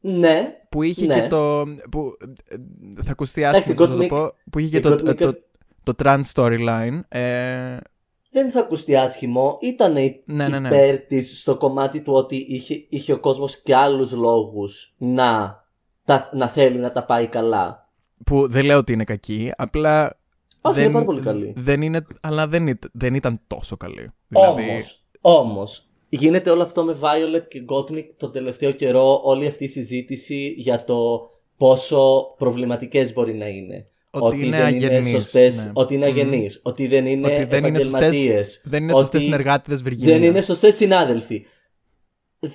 [0.00, 1.20] Ναι, Που είχε Ναι.
[1.20, 1.64] και το.
[1.90, 2.16] Που,
[2.48, 2.56] ε,
[3.02, 4.34] θα ακουστεί Εντάξει, άσχημα αυτό να Gottmik- το πω.
[4.50, 5.34] Που είχε και η το, Gottmik- το,
[5.82, 7.00] το, trans storyline.
[7.08, 7.76] Ε,
[8.34, 9.58] δεν θα ακουστεί άσχημο.
[9.60, 9.92] Ήταν
[10.24, 10.68] Ναι, ναι, ναι.
[10.68, 15.58] υπέρ της στο κομμάτι του ότι είχε, είχε ο κόσμος και άλλους λόγους να,
[16.04, 17.88] τα, να θέλει να τα πάει καλά.
[18.24, 19.52] που δεν λέω ότι είναι κακή.
[19.56, 20.18] Απλά.
[20.60, 21.52] Όχι, δεν, είναι πάρα πολύ καλή.
[21.56, 24.10] Δεν είναι, αλλά δεν, ήταν- δεν ήταν τόσο καλή.
[24.28, 29.64] Δηλαδή, Όμως, όμως, γίνεται όλο αυτό με Violet και Gottmik το τελευταίο καιρό, όλη αυτή
[29.64, 33.86] η συζήτηση για το πόσο προβληματικές μπορεί να είναι.
[34.20, 35.70] Ότι είναι δεν αγενείς, είναι σωστές, ναι.
[35.74, 36.12] ότι είναι Μμμ.
[36.18, 40.12] αγενείς, ότι δεν είναι ότι δεν είναι σωστές, επαγγελματίες, δεν είναι ότι σωστές συνεργάτες Βυργίνια.
[40.18, 41.46] δεν είναι σωστές συνάδελφοι.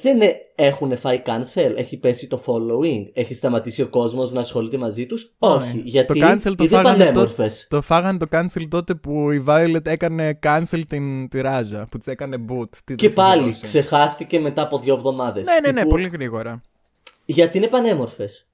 [0.01, 4.77] δεν ε- έχουν φάει cancel; Έχει πέσει το following; Έχει σταματήσει ο κόσμος να ασχολείται
[4.77, 5.75] μαζί τους; Όχι.
[5.75, 5.81] Ναι.
[5.83, 7.53] Γιατί το cancel το είναι φάγανε, πανέμορφες.
[7.69, 11.87] τότε, το φάγανε το cancel τότε που η Violet έκανε cancel την, τη Ράζα.
[11.91, 12.69] Που της έκανε boot.
[12.85, 13.65] Τι Και της πάλι έδωσε.
[13.65, 15.45] ξεχάστηκε μετά από δύο εβδομάδες.
[15.45, 16.61] Ναι, ναι, ναι, πολύ γρήγορα.
[17.25, 18.48] Γιατί είναι πανέμορφες.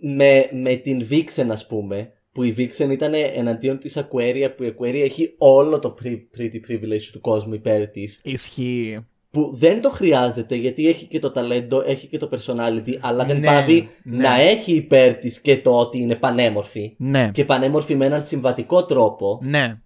[0.00, 4.74] Με, με την Vixen, ας πούμε, που η Vixen ήταν εναντίον της Aquaria, που η
[4.78, 8.20] Aquaria έχει όλο το pre- pretty privilege του κόσμου υπέρ της.
[8.24, 9.06] Ισχύει.
[9.30, 13.38] Που δεν το χρειάζεται γιατί έχει και το ταλέντο, έχει και το personality, αλλά δεν
[13.38, 14.16] Ναι, πάβει ναι.
[14.22, 16.94] να έχει υπέρ της και το ότι είναι πανέμορφη.
[16.98, 17.30] Ναι.
[17.34, 19.38] Και πανέμορφη με έναν συμβατικό τρόπο.
[19.42, 19.80] Ναι.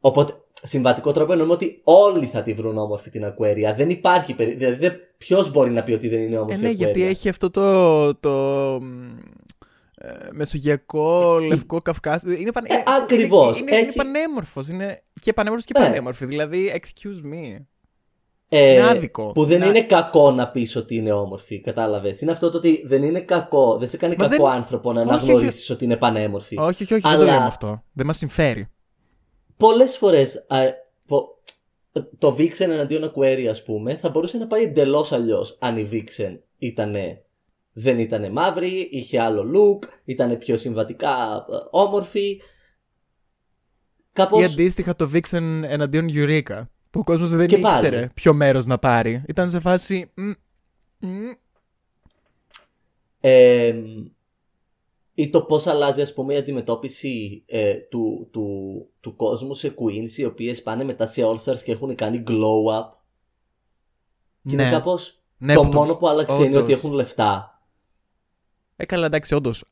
[0.00, 0.32] Οπότε,
[0.66, 3.74] συμβατικό τρόπο εννοούμε ότι όλοι θα τη βρουν όμορφη την Aquaria.
[3.76, 4.54] Δεν υπάρχει περί...
[4.54, 7.28] Δηλαδή, ποιος μπορεί να πει ότι δεν είναι όμορφη Ε, η ναι, Aquaria; γιατί έχει
[7.28, 8.14] αυτό το.
[8.14, 8.30] το
[8.80, 9.16] μ,
[9.98, 12.36] ε, μεσογειακό, λευκό Καυκάσι.
[12.40, 12.68] Είναι, πανε...
[12.70, 13.60] Ε, ακριβώς.
[13.60, 14.68] Είναι, είναι, είναι Έχει- πανέμορφος.
[14.68, 15.84] Είναι και πανέμορφος και Ναι.
[15.86, 16.26] πανέμορφη.
[16.26, 17.64] Δηλαδή, excuse me.
[18.48, 19.32] Ε, Είναι άδικο.
[19.32, 21.60] Που δεν Να- είναι κακό να πεις ότι είναι όμορφη.
[21.60, 22.20] Κατάλαβες.
[22.20, 23.76] Είναι αυτό το ότι δεν είναι κακό.
[23.78, 25.30] Δεν σε κάνει Μα κακό δεν- άνθρωπο να Όχι, όχι.
[25.30, 26.56] αναγνωρίσει ότι είναι πανέμορφη.
[26.58, 27.82] Όχι, όχι, όχι, δεν Αλλά- το λέμε αυτό.
[27.92, 28.68] Δεν μας συμφέρει.
[29.56, 30.46] Πολλές φορές.
[32.18, 36.38] Το Vixen εναντίον Aquaria, ας πούμε, θα μπορούσε να πάει εντελώς αλλιώς αν η Vixen
[36.58, 37.22] ήτανε,
[37.72, 42.40] δεν ήταν μαύρη, είχε άλλο look, ήταν πιο συμβατικά ε, όμορφη.
[44.12, 44.40] Κάπως...
[44.40, 46.62] Ή αντίστοιχα το Vixen εναντίον Eureka.
[46.90, 47.86] Που ο κόσμος δεν Και πάλι.
[47.86, 49.22] ήξερε ποιο μέρος να πάρει.
[49.28, 50.10] Ήταν σε φάση.
[50.14, 50.30] μ,
[50.98, 51.30] μ,
[53.20, 53.74] Ε,
[55.18, 58.48] ή το πώς αλλάζει ας πούμε η αντιμετώπιση ε, του, του,
[59.00, 62.80] του κόσμου σε queens οι οποίες πάνε μετά σε All Stars και έχουν κάνει glow
[62.80, 62.84] up
[64.42, 64.70] και είναι Ναι.
[64.70, 66.78] κάπως Ναι, το που το- μόνο που άλλαξε είναι ότι όντως.
[66.84, 67.60] έχουν λεφτά
[68.76, 69.64] Ε, καλά, εντάξει, όντως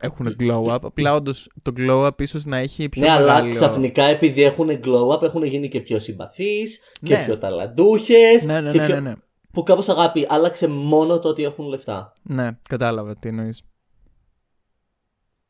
[0.00, 0.78] έχουν glow up.
[0.82, 3.50] Απλά όντως το glow up ίσως να έχει πιο ναι αλλά μεγάλο...
[3.50, 7.24] ξαφνικά επειδή έχουν glow up έχουν γίνει και πιο συμπαθείς και Ναι.
[7.24, 9.14] πιο ταλαντούχες Ναι, ναι, και ναι, πιο- ναι, ναι.
[9.52, 13.62] που κάπως αγάπη άλλαξε μόνο το ότι έχουν λεφτά Ναι, κατάλαβα τι εννοείς.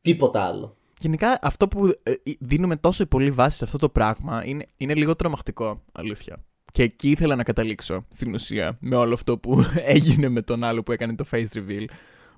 [0.01, 4.65] Τίποτα άλλο Γενικά αυτό που ε, δίνουμε τόσο πολύ βάση σε αυτό το πράγμα είναι,
[4.77, 6.43] είναι λίγο τρομακτικό, αλήθεια.
[6.71, 9.63] Και εκεί ήθελα να καταλήξω στην ουσία με όλο αυτό που
[9.95, 11.85] έγινε με τον άλλο που έκανε το face reveal.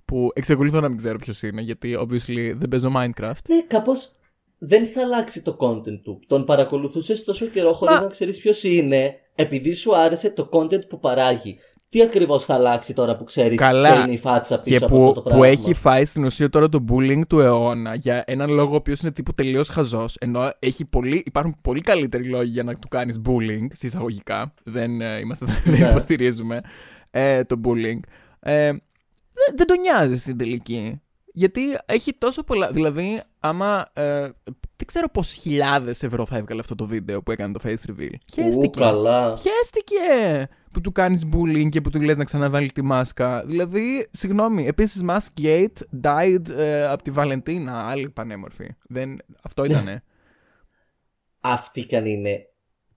[0.05, 3.43] Που εξακολουθώ να μην ξέρω ποιος είναι, γιατί obviously δεν παίζω Minecraft.
[3.47, 4.11] ναι κάπως
[4.57, 6.19] δεν θα αλλάξει το content του.
[6.27, 10.87] Τον παρακολουθούσες τόσο καιρό χωρίς Μα- να ξέρεις ποιος είναι, επειδή σου άρεσε το content
[10.87, 11.57] που παράγει.
[11.93, 13.91] Τι ακριβώς θα αλλάξει τώρα που ξέρεις Καλά.
[13.91, 16.23] ποια είναι η φάτσα πίσω Και από που, αυτό το πράγμα; που έχει φάει στην
[16.23, 20.15] ουσία τώρα το bullying του αιώνα για έναν λόγο ο οποίος είναι τύπου τελείως χαζός.
[20.19, 24.53] Ενώ έχει πολύ, υπάρχουν πολύ καλύτεροι λόγοι για να του κάνεις bullying, συσσαγωγικά.
[24.63, 25.89] Δεν, ε, είμαστε, δεν Ναι.
[25.89, 26.61] υποστηρίζουμε
[27.11, 27.99] ε, το bullying.
[28.39, 28.65] Ε,
[29.33, 31.01] δεν, δεν τον νοιάζει στην τελική.
[31.33, 32.71] Γιατί έχει τόσο πολλά.
[32.71, 33.85] Δηλαδή, άμα.
[33.93, 34.29] Ε,
[34.75, 38.09] δεν ξέρω πόσες χιλιάδες ευρώ θα έβγαλε αυτό το βίντεο που έκανε το face reveal.
[38.13, 38.79] Ου, Χαίστηκε.
[38.79, 39.27] καλά.
[39.27, 43.45] Χαίστηκε που του κάνεις bullying και που του λες να ξαναβάλει τη μάσκα.
[43.45, 48.75] Δηλαδή, συγγνώμη, επίσης Maskgate died ε, από τη Βαλεντίνα, άλλη πανέμορφη.
[48.87, 50.03] Δεν, αυτό ήτανε.
[51.39, 52.47] Αυτή κι αν είναι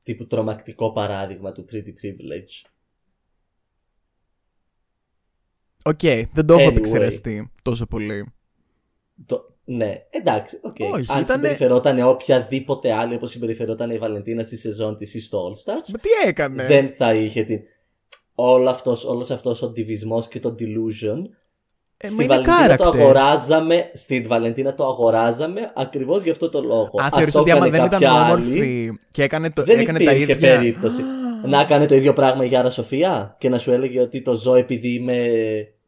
[0.02, 2.70] τύπου τρομακτικό παράδειγμα του pretty privilege.
[5.84, 6.00] Οκ,
[6.32, 6.70] δεν το έχω Anyway.
[6.70, 8.32] επεξεργαστεί τόσο πολύ.
[9.26, 9.55] Το...
[9.68, 10.76] Ναι, εντάξει, οκ.
[10.80, 15.48] Όχι, Αν ήτανε- συμπεριφερόταν οποιαδήποτε άλλη όπως συμπεριφερόταν η Βαλεντίνα στη σεζόν της ή στο
[15.48, 17.60] All Stars, Μα τι έκανε; δεν θα είχε την...
[18.34, 21.18] Όλο αυτός, όλος αυτός ο ντιβισμός και το delusion
[21.96, 22.94] Ε, μα στη είναι Βαλεντίνα το character.
[23.00, 26.90] αγοράζαμε, στη Βαλεντίνα το αγοράζαμε ακριβώς για αυτό το λόγο.
[27.02, 29.64] Α, Ας θεωρείς το ότι άμα έκανε δεν ήταν κάποια άλλη, όμορφη και έκανε, το,
[29.64, 30.56] δεν έκανε τα υπήρχε ίδια.
[30.56, 31.02] περίπτωση.
[31.46, 34.54] να έκανε το ίδιο πράγμα η Γιάρα Σοφία και να σου έλεγε ότι το ζω
[34.54, 35.28] επειδή είμαι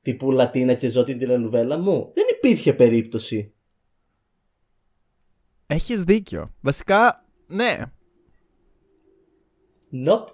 [0.02, 2.10] τύπου Λατίνα και ζω την τηλενουβέλα μου.
[2.14, 3.52] Δεν υπήρχε περίπτωση.
[5.70, 6.54] Έχεις δίκιο.
[6.61, 7.76] Βασικά, ναι.
[10.07, 10.24] Nope.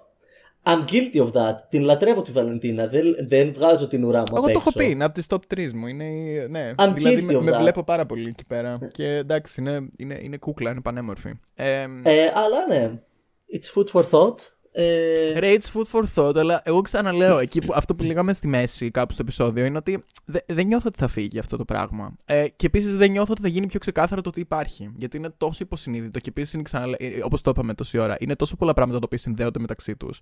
[0.67, 1.55] I'm guilty of that.
[1.69, 2.87] Την λατρεύω τη Βαλεντίνα.
[2.87, 4.79] Δεν, δεν βγάζω την ουρά μου Εγώ απ' το έχω έξω.
[4.79, 5.87] πει, είναι από τις top 3 μου.
[5.87, 6.73] Είναι, η- ναι.
[6.77, 7.59] I'm δηλαδή guilty με, of με that.
[7.59, 8.77] βλέπω πάρα πολύ εκεί πέρα.
[8.91, 11.33] Και εντάξει, είναι, είναι, είναι κούκλα, είναι πανέμορφη.
[11.55, 12.99] Ε, Ε, αλλά ναι.
[13.55, 14.35] It's food for thought.
[14.77, 18.91] Ε, Rage food for thought, αλλά εγώ ξαναλέω, εκεί που, αυτό που λέγαμε στη μέση
[18.91, 22.15] κάπου στο επεισόδιο είναι ότι δε- δεν νιώθω ότι θα φύγει αυτό το πράγμα.
[22.25, 24.91] Ε, και επίσης δεν νιώθω ότι θα γίνει πιο ξεκάθαρο το τι υπάρχει.
[24.97, 28.55] Γιατί είναι τόσο υποσυνείδητο και επίσης είναι ξαναλέω, όπως το είπαμε τόση ώρα, είναι τόσο
[28.55, 30.19] πολλά πράγματα τα οποία συνδέονται μεταξύ τους.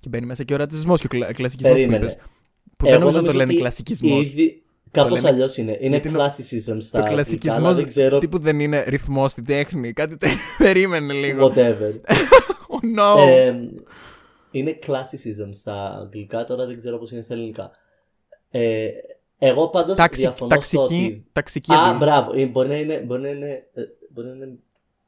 [0.00, 2.04] Και μπαίνει μέσα και ο ρατσισμός και ο κλα, κλασικισμός που Περίμενε.
[2.04, 2.16] είπες.
[2.76, 4.26] Που δεν εγώ νομίζω να το λένε ότι κλασικισμός.
[4.26, 4.62] Ήδη...
[4.90, 5.76] Κάπως λένε- αλλιώς είναι.
[5.80, 9.28] Είναι γιατί είναι- classicism στα Το αγγλικά, κλασικισμό αλλά δεν ξέρω τύπου δεν είναι ρυθμό
[9.28, 9.92] στην τέχνη.
[9.92, 10.26] Κάτι τε...
[10.58, 11.52] περίμενε λίγο.
[11.54, 11.92] whatever.
[12.96, 13.26] Oh no.
[13.28, 13.54] Ε,
[14.50, 17.70] είναι classicism στα αγγλικά, τώρα δεν ξέρω πώς είναι στα ελληνικά.
[18.50, 18.88] Ε,
[19.38, 21.26] εγώ πάντως Ταξι- διαφωνώ στο ταξική, ότι...
[21.32, 24.58] ταξική Α, αντί- μπράβο, ε, μπορεί να είναι, μπορεί να είναι, ε, μπορεί να είναι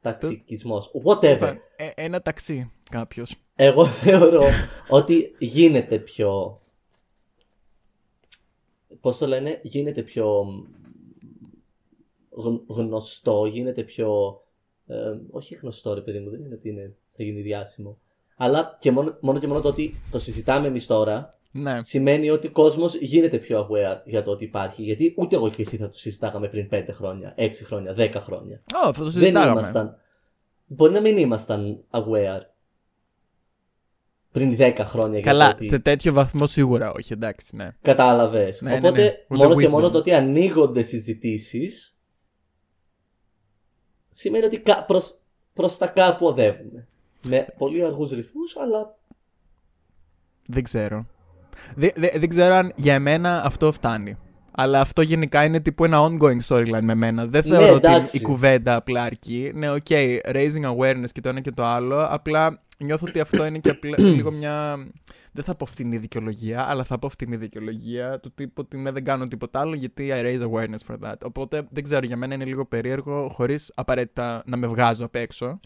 [0.01, 0.91] ταξικισμός.
[1.03, 1.35] Whatever.
[1.35, 2.71] Είπα, ε, ένα ταξί.
[2.89, 3.35] κάποιος.
[3.55, 4.43] Εγώ θεωρώ
[4.89, 6.59] ότι γίνεται πιο.
[9.01, 10.45] Πώς το λένε, γίνεται πιο
[12.29, 14.41] γν- γνωστό, γίνεται πιο.
[14.87, 17.97] ε, όχι γνωστό, ρε παιδί μου, δεν είναι ότι είναι, θα γίνει διάσημο.
[18.37, 21.83] Αλλά και μόνο, μόνο και μόνο το ότι το συζητάμε εμείς τώρα Ναι.
[21.83, 24.81] σημαίνει ότι ο κόσμος γίνεται πιο aware για το ότι υπάρχει.
[24.83, 28.61] Γιατί ούτε εγώ και εσύ θα το συζητάγαμε πριν 5 χρόνια, 6 χρόνια, 10 χρόνια.
[28.73, 29.51] Ω, αυτό το Δεν συζητάγαμε.
[29.51, 29.97] ήμασταν.
[30.67, 32.41] Μπορεί να μην ήμασταν aware
[34.31, 37.69] πριν 10 χρόνια για Καλά, το ότι σε τέτοιο βαθμό σίγουρα όχι, εντάξει, ναι.
[37.81, 38.61] κατάλαβες.
[38.61, 39.09] Ναι, ναι, Οπότε ναι.
[39.09, 39.69] With μόνο the και wisdom.
[39.71, 41.95] μόνο το ότι ανοίγονται συζητήσεις
[44.11, 45.17] σημαίνει ότι κα- προς,
[45.53, 46.87] προς τα κάπου οδεύουμε.
[47.29, 48.95] Με πολύ αργούς ρυθμούς, αλλά
[50.47, 51.05] Δεν ξέρω.
[51.75, 54.17] Δε- δε- δεν ξέρω αν για εμένα αυτό φτάνει.
[54.57, 57.25] Αλλά αυτό γενικά είναι τύπου ένα ongoing storyline με μένα.
[57.27, 58.17] Δεν Ναι, θεωρώ ότι εντάξει.
[58.17, 59.51] η κουβέντα απλά αρκεί.
[59.53, 59.85] Ναι, οκ,
[60.25, 62.05] raising awareness και το ένα και το άλλο.
[62.09, 64.75] Απλά νιώθω ότι αυτό είναι και απλά, λίγο μια.
[65.31, 69.03] Δεν θα πω φτηνή δικαιολογία, αλλά θα πω φτηνή δικαιολογία του τύπου ότι ναι, δεν
[69.03, 71.15] κάνω τίποτα άλλο γιατί I raise awareness for that.
[71.23, 75.59] Οπότε δεν ξέρω, για μένα είναι λίγο περίεργο χωρίς απαραίτητα να με βγάζω απ' έξω.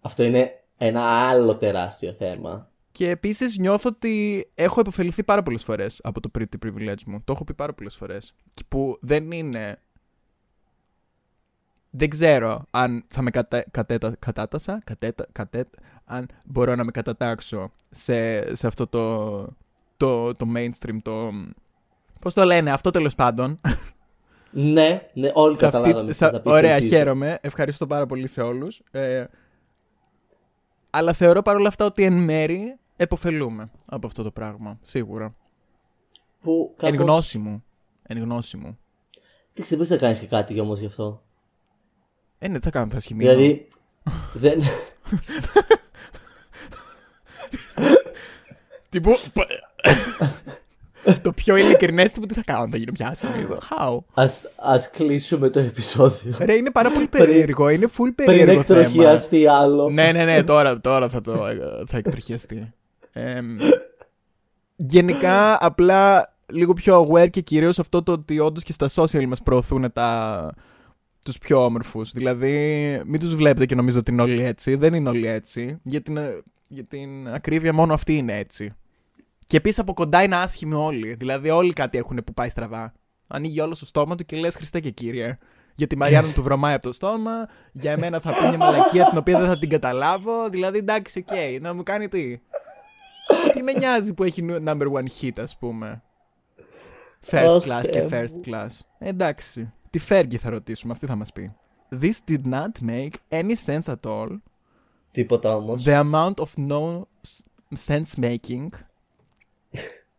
[0.00, 0.50] αυτό είναι
[0.82, 2.68] ένα άλλο τεράστιο θέμα.
[2.92, 7.20] Και επίσης νιώθω ότι έχω επωφεληθεί πάρα πολλές φορές από το pretty privilege μου.
[7.24, 8.34] Το έχω πει πάρα πολλές φορές.
[8.68, 9.78] Που δεν είναι.
[11.90, 13.64] Δεν ξέρω αν θα με κατα...
[13.70, 14.16] κατέτα...
[14.18, 14.80] κατάτασα.
[14.84, 15.26] Κατέτα...
[15.32, 15.78] Κατέτα...
[16.04, 19.36] Αν μπορώ να με κατατάξω σε, σε αυτό το...
[19.96, 21.30] το, το mainstream, το.
[22.20, 23.60] Πώς το λένε, αυτό τέλος πάντων.
[24.50, 26.12] Ναι, ναι, όλοι Σε αυτή- καταλάβαμε.
[26.12, 26.94] σε- τι θα πεις, Ωραία, ελπίζω.
[26.96, 27.38] χαίρομαι.
[27.40, 28.82] Ευχαριστώ πάρα πολύ σε όλους.
[28.90, 29.24] Ε,
[30.90, 34.78] αλλά θεωρώ παρόλα αυτά ότι εν μέρη εποφελούμε από αυτό το πράγμα.
[34.80, 35.34] Σίγουρα.
[36.40, 37.06] Που Εν κάπως...
[37.06, 37.64] γνώση μου.
[38.02, 38.78] Εν γνώση μου.
[39.52, 41.22] Τι ξέρεις, δεν θα κάνεις και κάτι όμως γι' αυτό;
[42.38, 43.30] Ε, ναι, τι θα κάνω, θα σχημίσω.
[43.30, 43.68] Δηλαδή,
[44.32, 44.60] δεν...
[48.88, 49.10] Τι που...
[51.22, 53.46] το πιο ειλικρινές τύπου τι θα κάνω, θα γίνω πια άσχημη.
[53.78, 53.98] How?
[54.14, 56.34] ας, ας κλείσουμε το επεισόδιο.
[56.38, 57.68] Ρε, είναι πάρα πολύ περίεργο.
[57.68, 58.80] Είναι full Πριν περίεργο θέμα.
[58.80, 59.88] εκτροχιαστεί άλλο.
[59.90, 61.32] ναι, ναι, ναι, τώρα, τώρα θα το
[61.86, 62.72] θα εκτροχιαστεί.
[63.12, 63.56] Εμ,
[64.76, 69.42] γενικά, απλά λίγο πιο aware και κυρίως αυτό το ότι όντως και στα social μας
[69.42, 70.52] προωθούν τα,
[71.24, 72.12] τους πιο όμορφους.
[72.12, 72.54] Δηλαδή,
[73.06, 74.74] μην τους βλέπετε και νομίζω ότι είναι όλοι έτσι.
[74.74, 75.78] Δεν είναι όλοι έτσι.
[75.82, 76.18] Για την,
[76.68, 78.74] για την ακρίβεια μόνο αυτοί είναι έτσι.
[79.50, 81.14] Και επίσης από κοντά είναι άσχημοι όλοι.
[81.14, 82.92] Δηλαδή, όλοι κάτι έχουν που πάει στραβά.
[83.26, 85.38] Ανοίγει όλο το στόμα του και λες Χριστέ και κύριε.
[85.74, 87.48] Για τη Μαριάννα του βρωμάει από το στόμα.
[87.72, 90.48] Για εμένα θα πει μια μαλακία την οποία δεν θα την καταλάβω.
[90.48, 92.38] Δηλαδή, εντάξει, οκ, να μου κάνει τι.
[93.54, 96.02] τι με νοιάζει που έχει number one hit, ας πούμε.
[97.30, 98.08] First Αχ, class Θεέ και μου.
[98.10, 98.78] first class.
[98.98, 99.72] Εντάξει.
[99.90, 101.56] Τη Fergie θα ρωτήσουμε, αυτή θα μας πει.
[102.00, 104.28] This did not make any sense at all.
[105.10, 105.84] Τίποτα όμως.
[105.86, 107.02] The amount of no
[107.86, 108.68] sense making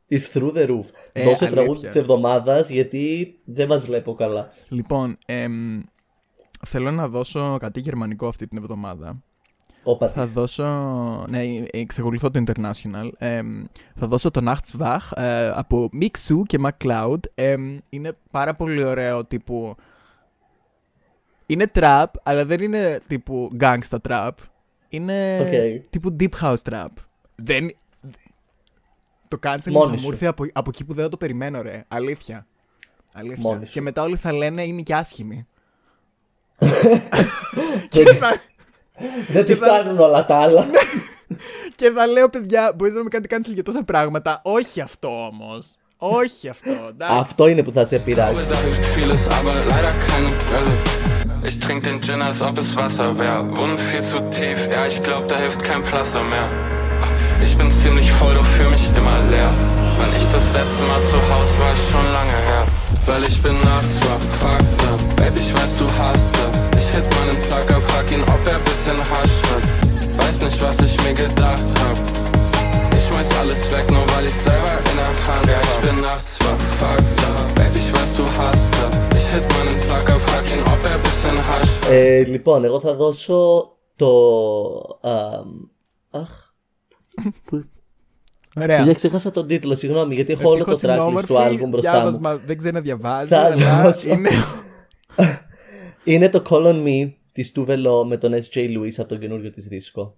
[0.10, 0.86] Is through the roof.
[1.12, 1.50] Ε, Δώσε αλήθεια.
[1.52, 4.52] τραγούδι της εβδομάδας γιατί δεν μας βλέπω καλά.
[4.70, 5.82] Λοιπόν, εμ,
[6.68, 9.24] θέλω να δώσω κάτι γερμανικό αυτή την εβδομάδα.
[9.84, 10.32] Όπα Θα της.
[10.32, 10.66] δώσω.
[11.30, 13.10] Ναι, εξακολουθώ το International.
[13.18, 13.64] Εμ,
[13.96, 17.20] θα δώσω το Nachtswach ε, από Mixu και MacLeod.
[17.36, 19.76] Εμ, είναι πάρα πολύ ωραίο τύπου.
[21.46, 24.32] Είναι trap, αλλά δεν είναι τύπου gangsta trap.
[24.90, 25.90] Είναι Οκ.
[25.90, 26.88] τύπου deep house trap.
[27.36, 27.72] Δεν...
[29.32, 30.04] Το canceling Μόνη θα σου.
[30.04, 31.86] μου ήρθε από, από εκεί που δεν το περιμένω, ρε.
[31.88, 32.46] Αλήθεια.
[33.14, 33.38] Αλήθεια.
[33.50, 33.74] Μόνη σου.
[33.74, 35.48] Και μετά όλοι θα λένε είναι και άσχημοι.
[36.60, 38.42] Δεν- και, θα,
[39.32, 40.66] Δεν τη θα- φτάνουν όλα τα άλλα.
[41.76, 44.42] και θα λέω, παιδιά, μπορείτε να με κάνετε cancel για τόσα πράγματα.
[44.44, 45.76] Όχι αυτό όμως.
[45.98, 46.70] Όχι αυτό.
[46.90, 47.16] εντάξει.
[47.18, 48.40] Αυτό είναι που θα σε πειράζει.
[48.50, 51.50] Da hilft vieles, aber leider keine Brille.
[51.50, 53.36] Ich trink den Gin, als ob es Wasser wär.
[53.58, 56.48] Wunden viel zu tief, ja, ich glaub, da hilft kein Pflaster mehr.
[57.05, 57.13] Ach,
[57.47, 59.53] Ich bin ziemlich voll, doch fühl mich immer leer.
[59.99, 62.63] Wann ich das letzte Mal zu Haus war, ist schon lange her.
[63.07, 64.89] Weil ich bin nachts wach, Fakte.
[65.17, 66.55] Baby, ich weiß, du hast das.
[66.81, 69.65] Ich hit meinen Placker, frag ihn, ob er bisschen Hasch hat.
[70.19, 71.97] Weiß nicht, was ich mir gedacht hab.
[72.97, 76.39] Ich schmeiß alles weg, nur weil ich selber in der Hand Ja, ich bin nachts
[76.45, 77.27] wach, Fakte.
[77.59, 78.95] Baby, ich weiß, du hast das.
[79.21, 83.71] Ich hit meinen Placker, frag ihn, ob er bisschen Hasch Ε, λοιπόν, εγώ θα δώσω
[83.97, 84.11] το.
[85.01, 85.11] α,
[86.11, 86.29] αχ.
[88.56, 88.78] Ωραία.
[88.78, 91.70] Παιδιά, ξέχασα τον τίτλο, συγγνώμη, γιατί έχω όλο το Ευτυχώς είναι tracklist όμορφη, του album
[91.70, 91.98] μπροστά μου.
[91.98, 94.10] διάβασμα δεν ξέρει να διαβάζει, Θα αλλά δώσω.
[94.10, 94.30] είναι.
[96.04, 99.52] Είναι το Call on Me της Tove Lo με τον SG Lewis από τον καινούριο
[99.52, 100.18] της δίσκο.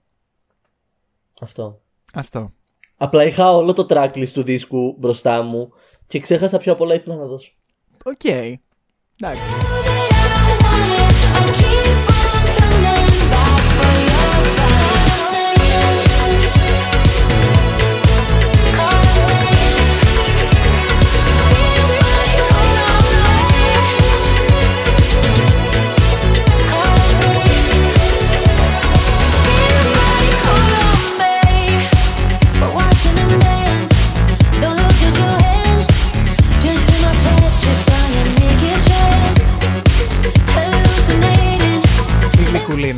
[1.41, 1.81] Αυτό.
[2.13, 2.51] Αυτό.
[2.97, 5.69] Απλά είχα όλο το tracklist του δίσκου μπροστά μου
[6.07, 7.51] και ξέχασα πιο πολλά ήθελα να δώσω.
[8.03, 8.23] Οκ.
[8.23, 9.41] Εντάξει.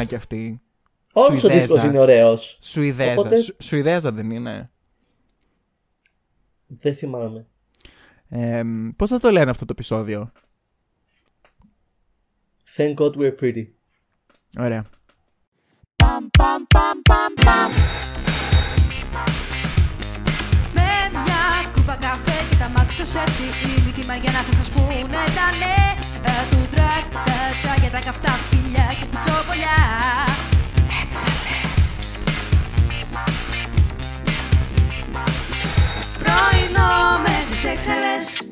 [0.06, 0.62] Δυσκολίνα κι αυτή.
[1.14, 1.62] Όλος ο Σουηδέζα.
[1.66, 2.58] δίσκος είναι ωραίος.
[2.62, 3.20] Σουηδέζα.
[3.20, 4.70] Οπότε- Σου- Σουηδέζα δεν είναι.
[6.68, 7.45] Δεν θυμάμαι.
[8.30, 8.62] Ε,
[8.95, 10.32] Πώς θα το λένε αυτό το επεισόδιο;
[12.78, 13.66] Thank God we're pretty.
[14.60, 14.84] Ωραία.
[20.74, 24.99] Με μια κούπα καφέ και τα μάξω σε τι Ήλικημα για να θα σας πούνε
[25.10, 29.78] τα ναι τα τουντράκ, τα τσάκια, τα καυτά φιλιά και κουτσόπολιά
[31.02, 32.24] Έξαλες
[36.20, 38.50] Πρωινό με τις έξαλες